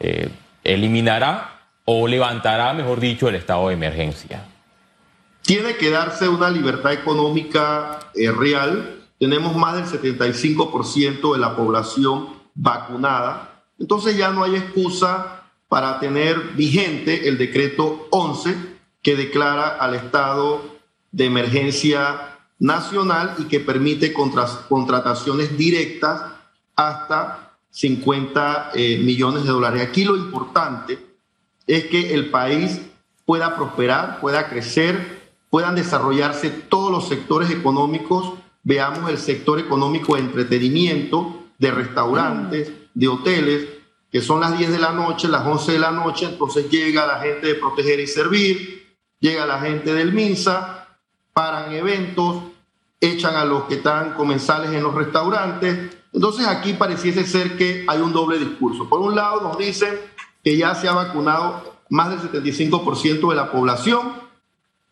eh, 0.00 0.28
eliminará 0.64 1.51
o 1.84 2.06
levantará, 2.06 2.72
mejor 2.72 3.00
dicho, 3.00 3.28
el 3.28 3.34
estado 3.34 3.68
de 3.68 3.74
emergencia. 3.74 4.46
Tiene 5.42 5.76
que 5.76 5.90
darse 5.90 6.28
una 6.28 6.48
libertad 6.48 6.92
económica 6.92 7.98
eh, 8.14 8.30
real. 8.30 9.02
Tenemos 9.18 9.56
más 9.56 9.74
del 9.74 10.16
75% 10.16 11.32
de 11.32 11.38
la 11.38 11.56
población 11.56 12.28
vacunada. 12.54 13.64
Entonces 13.78 14.16
ya 14.16 14.30
no 14.30 14.44
hay 14.44 14.54
excusa 14.56 15.42
para 15.68 15.98
tener 15.98 16.38
vigente 16.54 17.28
el 17.28 17.38
decreto 17.38 18.06
11 18.10 18.54
que 19.02 19.16
declara 19.16 19.68
al 19.68 19.94
estado 19.94 20.62
de 21.10 21.24
emergencia 21.24 22.38
nacional 22.58 23.34
y 23.38 23.44
que 23.44 23.58
permite 23.58 24.12
contrataciones 24.12 25.58
directas 25.58 26.22
hasta 26.76 27.56
50 27.70 28.70
eh, 28.74 28.98
millones 28.98 29.42
de 29.42 29.50
dólares. 29.50 29.82
Aquí 29.82 30.04
lo 30.04 30.16
importante 30.16 31.11
es 31.66 31.84
que 31.86 32.14
el 32.14 32.30
país 32.30 32.80
pueda 33.24 33.56
prosperar, 33.56 34.20
pueda 34.20 34.48
crecer, 34.48 35.22
puedan 35.50 35.74
desarrollarse 35.74 36.50
todos 36.50 36.90
los 36.90 37.08
sectores 37.08 37.50
económicos. 37.50 38.34
Veamos 38.62 39.10
el 39.10 39.18
sector 39.18 39.58
económico 39.58 40.14
de 40.14 40.22
entretenimiento, 40.22 41.44
de 41.58 41.70
restaurantes, 41.70 42.72
de 42.94 43.08
hoteles, 43.08 43.68
que 44.10 44.20
son 44.20 44.40
las 44.40 44.58
10 44.58 44.72
de 44.72 44.78
la 44.78 44.92
noche, 44.92 45.26
las 45.28 45.46
11 45.46 45.72
de 45.72 45.78
la 45.78 45.90
noche, 45.90 46.26
entonces 46.26 46.68
llega 46.68 47.06
la 47.06 47.20
gente 47.20 47.46
de 47.46 47.54
proteger 47.54 47.98
y 47.98 48.06
servir, 48.06 48.94
llega 49.18 49.46
la 49.46 49.58
gente 49.60 49.94
del 49.94 50.12
MINSA, 50.12 50.86
paran 51.32 51.72
eventos, 51.72 52.42
echan 53.00 53.34
a 53.36 53.44
los 53.44 53.64
que 53.64 53.76
están 53.76 54.12
comensales 54.12 54.70
en 54.72 54.82
los 54.82 54.94
restaurantes. 54.94 55.96
Entonces 56.12 56.46
aquí 56.46 56.74
pareciese 56.74 57.24
ser 57.24 57.56
que 57.56 57.86
hay 57.88 58.00
un 58.00 58.12
doble 58.12 58.38
discurso. 58.38 58.88
Por 58.88 59.00
un 59.00 59.14
lado 59.14 59.40
nos 59.40 59.56
dicen 59.56 59.98
que 60.42 60.56
ya 60.56 60.74
se 60.74 60.88
ha 60.88 60.92
vacunado 60.92 61.76
más 61.88 62.10
del 62.10 62.20
75% 62.20 63.28
de 63.28 63.36
la 63.36 63.52
población, 63.52 64.14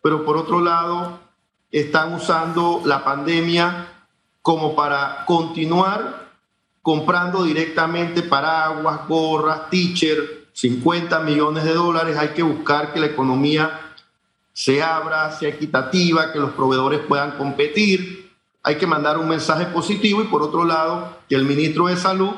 pero 0.01 0.25
por 0.25 0.37
otro 0.37 0.61
lado 0.61 1.19
están 1.71 2.13
usando 2.13 2.81
la 2.85 3.03
pandemia 3.03 3.87
como 4.41 4.75
para 4.75 5.25
continuar 5.25 6.21
comprando 6.81 7.43
directamente 7.43 8.23
paraguas, 8.23 9.07
gorras, 9.07 9.69
teacher, 9.69 10.47
50 10.53 11.19
millones 11.19 11.63
de 11.63 11.73
dólares. 11.73 12.17
Hay 12.17 12.29
que 12.29 12.43
buscar 12.43 12.93
que 12.93 12.99
la 12.99 13.05
economía 13.07 13.93
se 14.53 14.81
abra, 14.81 15.31
sea 15.31 15.49
equitativa, 15.49 16.33
que 16.33 16.39
los 16.39 16.51
proveedores 16.51 16.99
puedan 17.01 17.31
competir. 17.37 18.31
Hay 18.63 18.75
que 18.75 18.87
mandar 18.87 19.17
un 19.17 19.27
mensaje 19.27 19.65
positivo 19.67 20.21
y 20.21 20.27
por 20.27 20.41
otro 20.41 20.65
lado, 20.65 21.17
que 21.29 21.35
el 21.35 21.45
ministro 21.45 21.87
de 21.87 21.97
Salud 21.97 22.31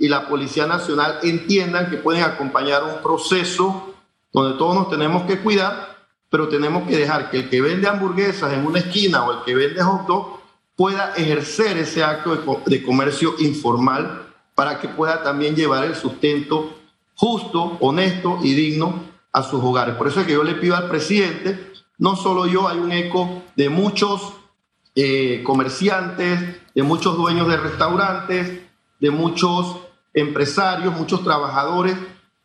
y 0.00 0.08
la 0.08 0.26
Policía 0.26 0.66
Nacional 0.66 1.18
entiendan 1.22 1.90
que 1.90 1.98
pueden 1.98 2.22
acompañar 2.22 2.82
un 2.82 3.02
proceso 3.02 3.94
donde 4.32 4.56
todos 4.56 4.74
nos 4.74 4.88
tenemos 4.88 5.24
que 5.24 5.40
cuidar, 5.40 6.06
pero 6.30 6.48
tenemos 6.48 6.88
que 6.88 6.96
dejar 6.96 7.30
que 7.30 7.40
el 7.40 7.50
que 7.50 7.60
vende 7.60 7.86
hamburguesas 7.86 8.54
en 8.54 8.64
una 8.64 8.78
esquina 8.78 9.26
o 9.26 9.32
el 9.32 9.44
que 9.44 9.54
vende 9.54 9.82
hot 9.82 10.06
dog 10.06 10.40
pueda 10.74 11.12
ejercer 11.16 11.76
ese 11.76 12.02
acto 12.02 12.34
de, 12.64 12.82
comercio 12.82 13.34
informal 13.40 14.26
para 14.54 14.80
que 14.80 14.88
pueda 14.88 15.22
también 15.22 15.54
llevar 15.54 15.84
el 15.84 15.94
sustento 15.94 16.78
justo, 17.14 17.76
honesto 17.80 18.38
y 18.42 18.54
digno 18.54 19.04
a 19.32 19.42
sus 19.42 19.62
hogares. 19.62 19.96
Por 19.96 20.08
eso 20.08 20.20
es 20.20 20.26
que 20.26 20.32
yo 20.32 20.44
le 20.44 20.54
pido 20.54 20.76
al 20.76 20.88
presidente, 20.88 21.72
no 21.98 22.16
solo 22.16 22.46
yo, 22.46 22.68
hay 22.68 22.78
un 22.78 22.90
eco 22.90 23.42
de 23.54 23.68
muchos 23.68 24.32
eh, 24.94 25.42
comerciantes, 25.44 26.40
de 26.74 26.82
muchos 26.82 27.18
dueños 27.18 27.48
de 27.48 27.58
restaurantes, 27.58 28.62
de 28.98 29.10
muchos 29.10 29.89
empresarios, 30.14 30.94
muchos 30.94 31.22
trabajadores 31.22 31.96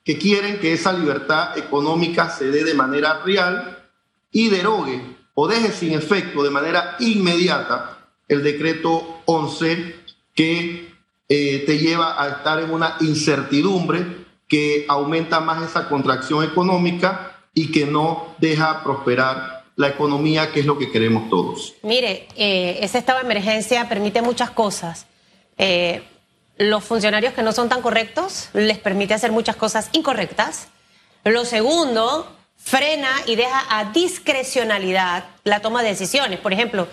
que 0.04 0.18
quieren 0.18 0.60
que 0.60 0.74
esa 0.74 0.94
libertad 0.94 1.58
económica 1.58 2.30
se 2.30 2.52
dé 2.52 2.64
de 2.64 2.74
manera 2.74 3.22
real 3.24 3.84
y 4.32 4.50
derogue 4.50 5.02
o 5.34 5.48
deje 5.48 5.72
sin 5.72 5.94
efecto 5.94 6.44
de 6.44 6.52
manera 6.52 6.96
inmediata 7.00 7.98
el 8.28 8.44
decreto 8.44 9.22
11 9.26 9.96
que 10.34 10.94
eh, 11.28 11.64
te 11.66 11.80
lleva 11.80 12.22
a 12.22 12.30
estar 12.30 12.60
en 12.60 12.72
una 12.72 12.98
incertidumbre 13.02 14.26
que 14.48 14.86
aumenta 14.88 15.40
más 15.40 15.68
esa 15.68 15.90
contracción 15.90 16.44
económica 16.44 17.42
y 17.54 17.72
que 17.72 17.86
no 17.86 18.36
deja 18.38 18.84
prosperar 18.84 19.64
la 19.76 19.90
economía, 19.90 20.52
que 20.52 20.62
es 20.62 20.66
lo 20.66 20.78
que 20.78 20.92
queremos 20.92 21.30
todos. 21.30 21.74
Mire, 21.82 22.28
eh, 22.36 22.78
ese 22.82 23.00
estado 23.00 23.20
de 23.20 23.26
emergencia 23.26 23.90
permite 23.90 24.22
muchas 24.22 24.52
cosas. 24.52 25.08
Eh, 25.58 26.04
los 26.58 26.84
funcionarios 26.84 27.34
que 27.34 27.44
no 27.44 27.52
son 27.52 27.70
tan 27.70 27.82
correctos 27.82 28.50
les 28.54 28.78
permite 28.78 29.14
hacer 29.14 29.32
muchas 29.32 29.56
cosas 29.56 29.90
incorrectas. 29.92 30.68
Lo 31.24 31.46
segundo, 31.46 32.36
frena 32.58 33.10
y 33.26 33.36
deja 33.36 33.64
a 33.70 33.92
discrecionalidad 33.92 35.26
la 35.44 35.60
toma 35.62 35.84
de 35.84 35.90
decisiones. 35.90 36.40
Por 36.40 36.54
ejemplo, 36.54 36.88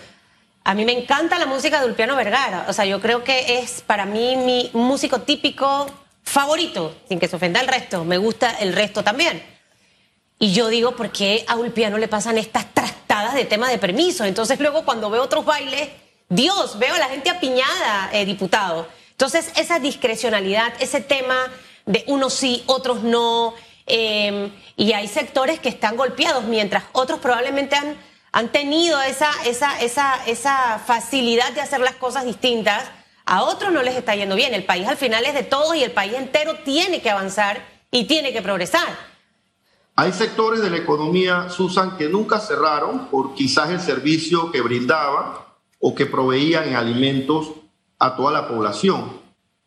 a 0.64 0.74
mí 0.74 0.84
me 0.84 0.92
encanta 0.92 1.38
la 1.38 1.46
música 1.46 1.80
de 1.80 1.86
Ulpiano 1.86 2.16
Vergara. 2.16 2.66
O 2.68 2.72
sea, 2.72 2.84
yo 2.84 3.00
creo 3.00 3.24
que 3.24 3.58
es 3.58 3.82
para 3.82 4.04
mí 4.04 4.36
mi 4.36 4.70
músico 4.72 5.20
típico 5.20 5.86
favorito, 6.22 6.96
sin 7.08 7.18
que 7.18 7.28
se 7.28 7.36
ofenda 7.36 7.60
el 7.60 7.68
resto, 7.68 8.04
me 8.04 8.18
gusta 8.18 8.50
el 8.60 8.72
resto 8.72 9.02
también. 9.02 9.42
Y 10.38 10.52
yo 10.52 10.68
digo, 10.68 10.96
¿por 10.96 11.10
qué 11.10 11.44
a 11.46 11.56
Ulpiano 11.56 11.98
le 11.98 12.08
pasan 12.08 12.38
estas 12.38 12.72
trastadas 12.74 13.34
de 13.34 13.44
tema 13.44 13.68
de 13.68 13.78
permiso? 13.78 14.24
Entonces 14.24 14.58
luego 14.58 14.84
cuando 14.84 15.08
veo 15.10 15.22
otros 15.22 15.44
bailes, 15.44 15.88
Dios, 16.28 16.78
veo 16.78 16.94
a 16.94 16.98
la 16.98 17.08
gente 17.08 17.30
apiñada, 17.30 18.10
eh, 18.12 18.24
diputado. 18.24 18.88
Entonces 19.22 19.52
esa 19.54 19.78
discrecionalidad, 19.78 20.74
ese 20.80 21.00
tema 21.00 21.36
de 21.86 22.02
unos 22.08 22.34
sí, 22.34 22.64
otros 22.66 23.04
no, 23.04 23.54
em, 23.86 24.50
y 24.76 24.94
hay 24.94 25.06
sectores 25.06 25.60
que 25.60 25.68
están 25.68 25.96
golpeados, 25.96 26.42
mientras 26.42 26.82
otros 26.90 27.20
probablemente 27.20 27.76
han, 27.76 27.96
han 28.32 28.50
tenido 28.50 29.00
esa, 29.00 29.30
esa, 29.46 29.80
esa, 29.80 30.26
esa 30.26 30.82
facilidad 30.84 31.52
de 31.52 31.60
hacer 31.60 31.78
las 31.78 31.94
cosas 31.94 32.24
distintas 32.24 32.82
a 33.24 33.44
otros 33.44 33.70
no 33.70 33.84
les 33.84 33.94
está 33.94 34.16
yendo 34.16 34.34
bien. 34.34 34.54
El 34.54 34.64
país 34.64 34.88
al 34.88 34.96
final 34.96 35.24
es 35.24 35.34
de 35.34 35.44
todos 35.44 35.76
y 35.76 35.84
el 35.84 35.92
país 35.92 36.14
entero 36.14 36.56
tiene 36.64 37.00
que 37.00 37.10
avanzar 37.10 37.64
y 37.92 38.06
tiene 38.06 38.32
que 38.32 38.42
progresar. 38.42 38.88
Hay 39.94 40.12
sectores 40.12 40.62
de 40.62 40.70
la 40.70 40.78
economía, 40.78 41.48
Susan, 41.48 41.96
que 41.96 42.08
nunca 42.08 42.40
cerraron 42.40 43.06
por 43.06 43.36
quizás 43.36 43.70
el 43.70 43.80
servicio 43.80 44.50
que 44.50 44.62
brindaban 44.62 45.34
o 45.78 45.94
que 45.94 46.06
proveían 46.06 46.64
en 46.70 46.74
alimentos 46.74 47.61
a 48.02 48.16
toda 48.16 48.32
la 48.32 48.48
población. 48.48 49.12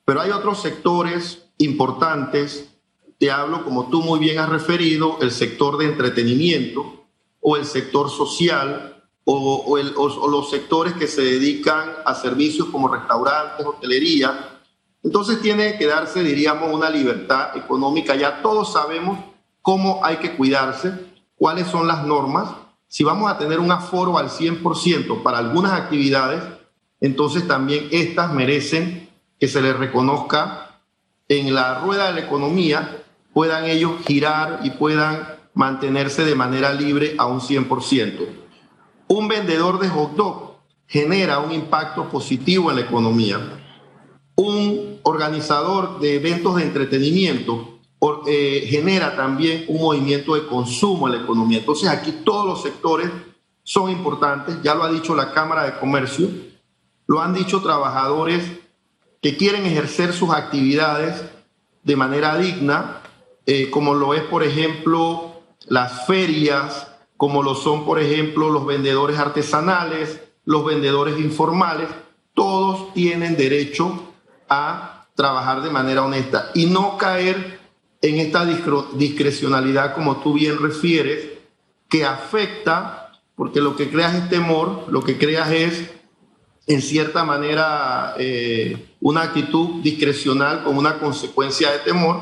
Pero 0.03 0.19
hay 0.19 0.31
otros 0.31 0.61
sectores 0.61 1.47
importantes, 1.57 2.69
te 3.17 3.31
hablo 3.31 3.63
como 3.63 3.89
tú 3.89 4.01
muy 4.01 4.19
bien 4.19 4.39
has 4.39 4.49
referido, 4.49 5.17
el 5.21 5.31
sector 5.31 5.77
de 5.77 5.85
entretenimiento 5.85 7.05
o 7.39 7.55
el 7.55 7.65
sector 7.65 8.09
social, 8.09 9.03
o, 9.23 9.77
los 10.29 10.49
sectores 10.49 10.93
que 10.93 11.07
se 11.07 11.21
dedican 11.21 11.93
a 12.05 12.13
servicios 12.13 12.67
como 12.67 12.89
restaurantes, 12.89 13.65
hotelería. 13.65 14.59
Entonces 15.01 15.41
tiene 15.41 15.77
que 15.77 15.87
darse, 15.87 16.21
diríamos, 16.21 16.73
una 16.73 16.89
libertad 16.89 17.55
económica. 17.55 18.15
Ya 18.15 18.41
todos 18.41 18.73
sabemos 18.73 19.17
cómo 19.61 20.01
hay 20.03 20.17
que 20.17 20.35
cuidarse, 20.35 20.91
cuáles 21.37 21.67
son 21.67 21.87
las 21.87 22.05
normas. 22.05 22.49
Si 22.89 23.05
vamos 23.05 23.31
a 23.31 23.37
tener 23.37 23.61
un 23.61 23.71
aforo 23.71 24.17
al 24.17 24.29
100% 24.29 25.23
para 25.23 25.37
algunas 25.37 25.71
actividades, 25.71 26.43
entonces 27.05 27.47
también 27.47 27.87
estas 27.91 28.33
merecen 28.33 29.11
que 29.39 29.47
se 29.47 29.61
les 29.61 29.77
reconozca 29.77 30.81
en 31.27 31.53
la 31.53 31.79
rueda 31.81 32.07
de 32.07 32.13
la 32.19 32.25
economía, 32.25 33.03
puedan 33.31 33.65
ellos 33.65 33.91
girar 34.07 34.61
y 34.63 34.71
puedan 34.71 35.27
mantenerse 35.53 36.25
de 36.25 36.33
manera 36.33 36.73
libre 36.73 37.13
a 37.19 37.27
un 37.27 37.41
100%. 37.41 38.27
Un 39.07 39.27
vendedor 39.27 39.77
de 39.77 39.87
hot 39.89 40.15
dog 40.15 40.55
genera 40.87 41.37
un 41.37 41.51
impacto 41.51 42.09
positivo 42.09 42.71
en 42.71 42.77
la 42.77 42.81
economía. 42.81 43.39
Un 44.35 44.99
organizador 45.03 45.99
de 45.99 46.15
eventos 46.15 46.55
de 46.55 46.63
entretenimiento 46.63 47.81
eh, 48.25 48.65
genera 48.67 49.15
también 49.15 49.65
un 49.67 49.79
movimiento 49.79 50.33
de 50.33 50.47
consumo 50.47 51.07
en 51.07 51.17
la 51.17 51.21
economía. 51.21 51.59
Entonces 51.59 51.87
aquí 51.87 52.21
todos 52.25 52.47
los 52.47 52.63
sectores 52.63 53.11
son 53.61 53.91
importantes, 53.91 54.57
ya 54.63 54.73
lo 54.73 54.83
ha 54.83 54.91
dicho 54.91 55.13
la 55.13 55.31
Cámara 55.31 55.65
de 55.65 55.77
Comercio, 55.77 56.54
lo 57.07 57.21
han 57.21 57.33
dicho 57.33 57.61
trabajadores 57.61 58.43
que 59.21 59.37
quieren 59.37 59.65
ejercer 59.65 60.13
sus 60.13 60.31
actividades 60.31 61.23
de 61.83 61.95
manera 61.95 62.37
digna, 62.37 63.01
eh, 63.45 63.69
como 63.69 63.93
lo 63.93 64.13
es, 64.13 64.23
por 64.23 64.43
ejemplo, 64.43 65.41
las 65.67 66.05
ferias, 66.05 66.91
como 67.17 67.43
lo 67.43 67.55
son, 67.55 67.85
por 67.85 67.99
ejemplo, 67.99 68.49
los 68.49 68.65
vendedores 68.65 69.17
artesanales, 69.17 70.19
los 70.45 70.65
vendedores 70.65 71.19
informales, 71.19 71.87
todos 72.33 72.93
tienen 72.93 73.37
derecho 73.37 74.13
a 74.49 75.07
trabajar 75.15 75.61
de 75.61 75.69
manera 75.69 76.03
honesta 76.03 76.51
y 76.53 76.65
no 76.65 76.97
caer 76.97 77.59
en 78.01 78.19
esta 78.19 78.45
discrecionalidad, 78.45 79.95
como 79.95 80.17
tú 80.17 80.33
bien 80.33 80.59
refieres, 80.59 81.29
que 81.89 82.05
afecta 82.05 83.05
porque 83.35 83.61
lo 83.61 83.75
que 83.75 83.89
creas 83.89 84.15
es 84.15 84.29
temor, 84.29 84.85
lo 84.89 85.01
que 85.01 85.17
creas 85.17 85.51
es, 85.51 85.91
en 86.67 86.81
cierta 86.81 87.23
manera, 87.23 88.15
eh, 88.17 88.93
una 89.01 89.21
actitud 89.21 89.81
discrecional 89.81 90.63
con 90.63 90.77
una 90.77 90.97
consecuencia 90.97 91.71
de 91.71 91.79
temor. 91.79 92.19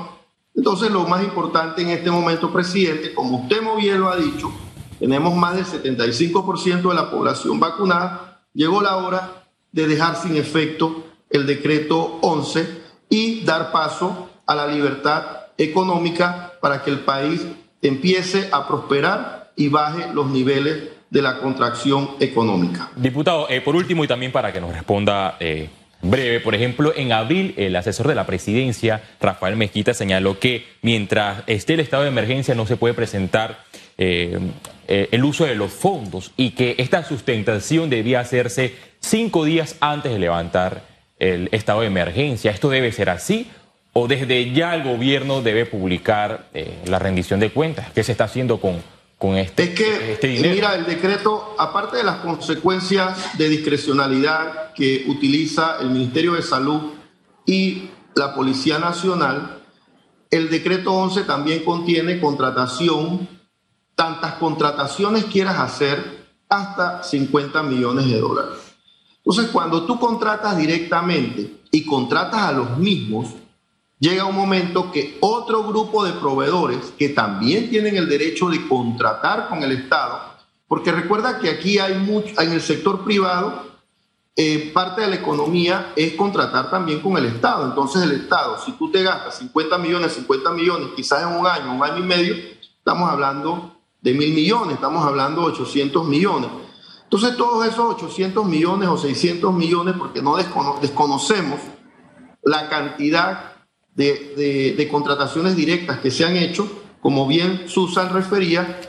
Entonces, 0.55 0.91
lo 0.91 1.07
más 1.07 1.23
importante 1.23 1.81
en 1.81 1.89
este 1.89 2.11
momento, 2.11 2.51
presidente, 2.51 3.13
como 3.13 3.37
usted 3.37 3.61
muy 3.61 3.83
bien 3.83 3.99
lo 4.01 4.09
ha 4.09 4.17
dicho, 4.17 4.51
tenemos 4.99 5.35
más 5.35 5.55
del 5.55 5.65
75% 5.65 6.89
de 6.89 6.95
la 6.95 7.09
población 7.09 7.59
vacunada, 7.59 8.41
llegó 8.53 8.81
la 8.81 8.97
hora 8.97 9.45
de 9.71 9.87
dejar 9.87 10.15
sin 10.15 10.35
efecto 10.35 11.03
el 11.29 11.47
decreto 11.47 12.19
11 12.21 12.83
y 13.09 13.41
dar 13.43 13.71
paso 13.71 14.29
a 14.45 14.55
la 14.55 14.67
libertad 14.67 15.23
económica 15.57 16.53
para 16.61 16.83
que 16.83 16.91
el 16.91 16.99
país 16.99 17.45
empiece 17.81 18.49
a 18.51 18.67
prosperar 18.67 19.51
y 19.55 19.69
baje 19.69 20.13
los 20.13 20.27
niveles 20.29 20.92
de 21.13 21.21
la 21.21 21.37
contracción 21.37 22.15
económica. 22.19 22.89
Diputado, 22.95 23.47
eh, 23.47 23.61
por 23.61 23.75
último 23.75 24.03
y 24.03 24.07
también 24.07 24.31
para 24.31 24.51
que 24.51 24.59
nos 24.59 24.73
responda 24.73 25.37
eh, 25.39 25.69
breve, 26.01 26.39
por 26.39 26.55
ejemplo, 26.55 26.91
en 26.95 27.11
abril 27.11 27.53
el 27.55 27.75
asesor 27.75 28.07
de 28.07 28.15
la 28.15 28.25
presidencia, 28.25 29.03
Rafael 29.21 29.55
Mezquita, 29.55 29.93
señaló 29.93 30.39
que 30.39 30.65
mientras 30.81 31.43
esté 31.45 31.75
el 31.75 31.81
estado 31.81 32.01
de 32.01 32.09
emergencia 32.09 32.55
no 32.55 32.65
se 32.65 32.77
puede 32.77 32.95
presentar 32.95 33.59
eh, 33.99 34.39
el 34.87 35.23
uso 35.23 35.45
de 35.45 35.53
los 35.53 35.71
fondos 35.71 36.31
y 36.35 36.51
que 36.51 36.73
esta 36.79 37.03
sustentación 37.03 37.91
debía 37.91 38.19
hacerse 38.19 38.73
cinco 38.99 39.45
días 39.45 39.77
antes 39.81 40.11
de 40.11 40.17
levantar 40.17 40.81
el 41.19 41.47
estado 41.51 41.81
de 41.81 41.87
emergencia. 41.87 42.49
¿Esto 42.49 42.71
debe 42.71 42.91
ser 42.91 43.11
así? 43.11 43.51
¿O 43.93 44.07
desde 44.07 44.51
ya 44.51 44.73
el 44.73 44.81
gobierno 44.81 45.43
debe 45.43 45.67
publicar 45.67 46.47
la 46.87 46.97
rendición 46.97 47.39
de 47.39 47.51
cuentas? 47.51 47.91
¿Qué 47.93 48.03
se 48.03 48.11
está 48.11 48.23
haciendo 48.23 48.59
con, 48.59 48.81
este, 49.31 49.63
es 49.63 49.69
que, 49.69 50.11
este 50.13 50.27
mira, 50.41 50.75
el 50.75 50.85
decreto, 50.85 51.55
aparte 51.57 51.97
de 51.97 52.03
las 52.03 52.17
consecuencias 52.17 53.37
de 53.37 53.47
discrecionalidad 53.47 54.73
que 54.73 55.05
utiliza 55.07 55.77
el 55.79 55.91
Ministerio 55.91 56.33
de 56.33 56.41
Salud 56.41 56.91
y 57.45 57.89
la 58.15 58.35
Policía 58.35 58.79
Nacional, 58.79 59.61
el 60.29 60.49
decreto 60.49 60.91
11 60.91 61.23
también 61.23 61.63
contiene 61.63 62.19
contratación, 62.19 63.29
tantas 63.95 64.33
contrataciones 64.33 65.25
quieras 65.25 65.57
hacer, 65.59 66.23
hasta 66.49 67.01
50 67.01 67.63
millones 67.63 68.07
de 68.07 68.19
dólares. 68.19 68.57
Entonces, 69.17 69.49
cuando 69.51 69.85
tú 69.85 69.97
contratas 69.97 70.57
directamente 70.57 71.61
y 71.71 71.85
contratas 71.85 72.41
a 72.41 72.51
los 72.51 72.77
mismos, 72.77 73.27
llega 74.03 74.25
un 74.25 74.35
momento 74.35 74.91
que 74.91 75.17
otro 75.21 75.63
grupo 75.63 76.03
de 76.03 76.11
proveedores 76.11 76.93
que 76.99 77.07
también 77.09 77.69
tienen 77.69 77.95
el 77.95 78.09
derecho 78.09 78.49
de 78.49 78.67
contratar 78.67 79.47
con 79.47 79.63
el 79.63 79.71
Estado, 79.71 80.19
porque 80.67 80.91
recuerda 80.91 81.39
que 81.39 81.49
aquí 81.49 81.79
hay 81.79 81.93
mucho, 81.93 82.39
en 82.41 82.51
el 82.51 82.61
sector 82.61 83.05
privado, 83.05 83.71
eh, 84.35 84.71
parte 84.73 85.01
de 85.01 85.07
la 85.07 85.15
economía 85.15 85.93
es 85.95 86.15
contratar 86.15 86.69
también 86.69 86.99
con 86.99 87.15
el 87.15 87.27
Estado. 87.27 87.65
Entonces 87.65 88.03
el 88.03 88.11
Estado, 88.11 88.57
si 88.59 88.73
tú 88.73 88.91
te 88.91 89.03
gastas 89.03 89.37
50 89.37 89.77
millones, 89.77 90.11
50 90.13 90.51
millones, 90.51 90.89
quizás 90.97 91.21
en 91.21 91.39
un 91.39 91.47
año, 91.47 91.73
un 91.73 91.83
año 91.83 91.99
y 91.99 92.07
medio, 92.07 92.35
estamos 92.77 93.09
hablando 93.09 93.77
de 94.01 94.13
mil 94.13 94.33
millones, 94.33 94.75
estamos 94.75 95.05
hablando 95.05 95.43
de 95.43 95.47
800 95.53 96.05
millones. 96.05 96.49
Entonces 97.03 97.37
todos 97.37 97.65
esos 97.65 97.93
800 97.93 98.45
millones 98.45 98.89
o 98.89 98.97
600 98.97 99.53
millones, 99.53 99.95
porque 99.97 100.21
no 100.21 100.35
desconocemos 100.35 101.61
la 102.41 102.67
cantidad 102.67 103.52
de, 103.95 104.87
contrataciones 104.91 105.55
directas 105.55 105.99
que 105.99 106.11
se 106.11 106.25
han 106.25 106.37
hecho, 106.37 106.69
como 107.01 107.27
bien 107.27 107.63
Susan 107.67 108.13
refería, 108.13 108.79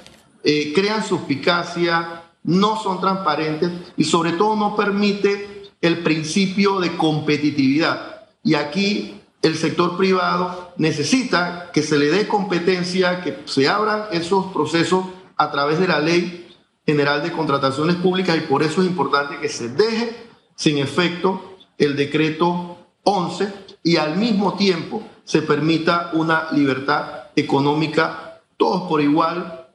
eh, 0.43 0.73
crean 0.75 1.05
suspicacia, 1.05 2.23
no 2.45 2.81
son 2.83 3.01
transparentes 3.01 3.71
y 3.97 4.05
sobre 4.05 4.33
todo 4.33 4.57
no 4.57 4.77
permite 4.77 5.71
el 5.81 5.99
principio 5.99 6.81
de 6.81 6.97
competitividad. 6.97 8.27
Y 8.43 8.55
aquí 8.55 9.21
el 9.43 9.57
sector 9.57 9.97
privado 9.97 10.73
necesita 10.77 11.71
que 11.73 11.83
se 11.83 11.99
le 11.99 12.11
dé 12.11 12.29
competencia, 12.29 13.23
que 13.23 13.41
se 13.47 13.69
abran 13.69 14.05
esos 14.13 14.47
procesos 14.53 15.05
a 15.37 15.51
través 15.51 15.79
de 15.79 15.89
la 15.89 16.01
ley 16.01 16.49
general 16.87 17.23
de 17.23 17.33
contrataciones 17.33 17.97
públicas 17.97 18.37
y 18.37 18.41
por 18.41 18.63
eso 18.63 18.83
es 18.83 18.89
importante 18.89 19.39
que 19.41 19.49
se 19.49 19.69
deje 19.69 20.17
sin 20.55 20.79
efecto 20.79 21.57
el 21.79 21.97
decreto 21.97 22.84
11 23.05 23.53
y 23.83 23.97
al 23.97 24.17
mismo 24.17 24.55
tiempo 24.55 25.03
se 25.25 25.43
permita 25.43 26.11
una 26.15 26.49
libertad 26.53 27.25
económica, 27.37 28.41
todos 28.57 28.89
por 28.89 29.01
igual, 29.01 29.67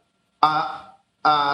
a, 0.42 0.86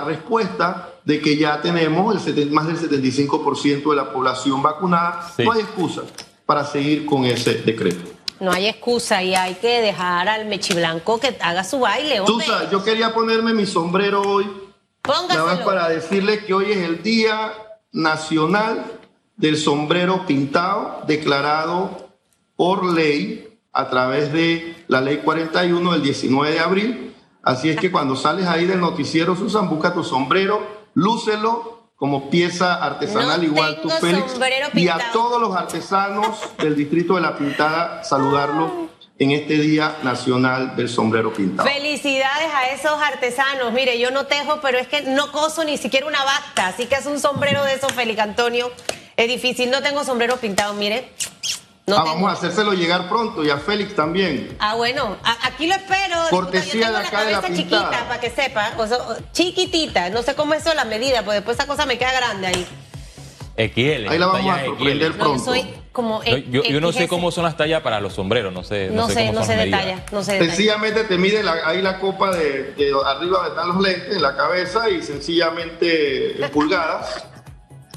respuesta 0.05 0.89
de 1.03 1.19
que 1.19 1.35
ya 1.37 1.59
tenemos 1.61 2.25
el, 2.27 2.51
más 2.51 2.67
del 2.67 2.77
75% 2.77 3.89
de 3.89 3.95
la 3.95 4.13
población 4.13 4.61
vacunada. 4.61 5.33
No 5.39 5.51
hay 5.51 5.61
excusa 5.61 6.03
para 6.45 6.63
seguir 6.65 7.05
con 7.05 7.25
ese 7.25 7.55
decreto. 7.55 8.09
No 8.39 8.51
hay 8.51 8.67
excusa 8.67 9.21
y 9.21 9.35
hay 9.35 9.55
que 9.55 9.81
dejar 9.81 10.29
al 10.29 10.45
Mechiblanco 10.45 11.19
que 11.19 11.35
haga 11.41 11.63
su 11.65 11.79
baile. 11.79 12.21
Susa, 12.25 12.69
yo 12.69 12.83
quería 12.83 13.13
ponerme 13.13 13.53
mi 13.53 13.65
sombrero 13.65 14.21
hoy. 14.21 14.45
Póngaselo. 15.01 15.45
Nada 15.45 15.55
más 15.57 15.65
para 15.65 15.89
decirle 15.89 16.45
que 16.45 16.53
hoy 16.53 16.71
es 16.71 16.77
el 16.77 17.03
Día 17.03 17.51
Nacional 17.91 18.85
del 19.37 19.57
Sombrero 19.57 20.25
Pintado, 20.25 21.03
declarado 21.07 22.09
por 22.55 22.85
ley 22.85 23.59
a 23.73 23.89
través 23.89 24.31
de 24.31 24.75
la 24.87 25.01
ley 25.01 25.17
41 25.17 25.91
del 25.91 26.01
19 26.01 26.51
de 26.51 26.59
abril. 26.59 27.15
Así 27.43 27.69
es 27.69 27.77
que 27.77 27.91
cuando 27.91 28.15
sales 28.15 28.47
ahí 28.47 28.65
del 28.65 28.79
noticiero, 28.79 29.35
Susan, 29.35 29.69
busca 29.69 29.93
tu 29.93 30.03
sombrero, 30.03 30.65
lúcelo 30.93 31.91
como 31.95 32.29
pieza 32.29 32.75
artesanal 32.75 33.43
igual 33.43 33.81
tú, 33.81 33.89
Félix. 33.89 34.37
Y 34.73 34.87
a 34.87 35.11
todos 35.13 35.39
los 35.39 35.55
artesanos 35.55 36.39
del 36.57 36.75
distrito 36.75 37.15
de 37.15 37.21
La 37.21 37.37
Pintada, 37.37 38.03
saludarlos 38.03 38.71
en 39.17 39.31
este 39.31 39.53
Día 39.59 39.97
Nacional 40.03 40.75
del 40.75 40.89
Sombrero 40.89 41.31
Pintado. 41.33 41.69
Felicidades 41.69 42.53
a 42.53 42.69
esos 42.69 43.01
artesanos. 43.01 43.71
Mire, 43.71 43.97
yo 43.97 44.11
no 44.11 44.25
tejo, 44.25 44.59
pero 44.61 44.77
es 44.77 44.87
que 44.87 45.03
no 45.03 45.31
coso 45.31 45.63
ni 45.63 45.77
siquiera 45.77 46.05
una 46.05 46.23
basta, 46.23 46.67
así 46.67 46.85
que 46.85 46.95
es 46.95 47.05
un 47.05 47.19
sombrero 47.19 47.63
de 47.63 47.75
esos, 47.75 47.91
Félix 47.93 48.19
Antonio. 48.19 48.71
Es 49.17 49.27
difícil, 49.27 49.71
no 49.71 49.81
tengo 49.81 50.03
sombrero 50.03 50.37
pintado, 50.37 50.73
mire. 50.73 51.09
Ah, 51.87 52.03
vamos 52.03 52.29
a 52.29 52.33
hacérselo 52.33 52.73
llegar 52.73 53.07
pronto 53.07 53.43
y 53.43 53.49
a 53.51 53.57
Félix 53.57 53.95
también. 53.95 54.55
Ah, 54.59 54.73
bueno, 54.73 55.17
aquí 55.43 55.67
lo 55.67 55.75
espero. 55.75 56.15
Cortesía 56.31 56.89
de 56.89 56.97
acá 56.97 57.23
la 57.23 57.25
de 57.25 57.31
la 57.33 57.55
chiquita, 57.55 58.05
para 58.07 58.19
que 58.19 58.31
sepa. 58.31 58.73
chiquitita, 59.31 60.09
no 60.09 60.23
sé 60.23 60.33
cómo 60.33 60.55
es 60.55 60.65
eso 60.65 60.73
la 60.73 60.85
medida, 60.85 61.21
porque 61.23 61.35
después 61.35 61.57
esa 61.57 61.67
cosa 61.67 61.85
me 61.85 61.97
queda 61.99 62.11
grande 62.13 62.47
ahí. 62.47 62.67
XL. 63.55 64.09
Ahí 64.09 64.17
la 64.17 64.27
vamos 64.27 64.53
a 64.53 64.65
sorprender 64.65 65.13
pronto. 65.13 65.37
yo, 65.37 65.45
soy 65.45 65.65
como 65.91 66.21
yo, 66.23 66.81
no 66.81 66.91
sé 66.91 67.07
cómo 67.07 67.31
son 67.31 67.45
las 67.45 67.55
tallas 67.55 67.81
para 67.81 68.01
los 68.01 68.13
sombreros, 68.13 68.51
no 68.51 68.63
sé. 68.63 68.89
No, 68.89 69.07
sé, 69.07 69.31
no 69.31 69.45
sé 69.45 69.55
de 69.55 69.69
talla, 69.69 70.03
no 70.11 70.23
sé 70.23 70.39
Sencillamente 70.39 71.05
te 71.05 71.17
mide 71.17 71.41
ahí 71.63 71.81
la 71.81 71.99
copa 71.99 72.35
de, 72.35 72.73
de, 72.73 72.91
arriba 73.05 73.37
donde 73.37 73.49
están 73.49 73.67
los 73.69 73.81
lentes, 73.81 74.15
en 74.15 74.21
la 74.21 74.35
cabeza 74.35 74.89
y 74.89 75.01
sencillamente 75.03 76.43
en 76.43 76.51
pulgadas. 76.51 77.25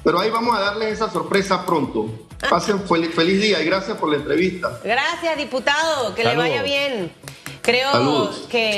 Pero 0.08 0.20
ahí 0.20 0.30
vamos 0.30 0.56
a 0.56 0.60
darles 0.60 0.94
esa 0.94 1.10
sorpresa 1.10 1.66
pronto. 1.66 2.08
Pasen 2.48 2.80
feliz, 2.88 3.14
feliz 3.14 3.42
día 3.42 3.60
y 3.60 3.66
gracias 3.66 3.98
por 3.98 4.08
la 4.08 4.16
entrevista. 4.16 4.80
Gracias, 4.82 5.36
diputado. 5.36 6.14
Que 6.14 6.24
le 6.24 6.34
vaya 6.34 6.62
bien. 6.62 7.12
Creo 7.60 8.30
que. 8.48 8.70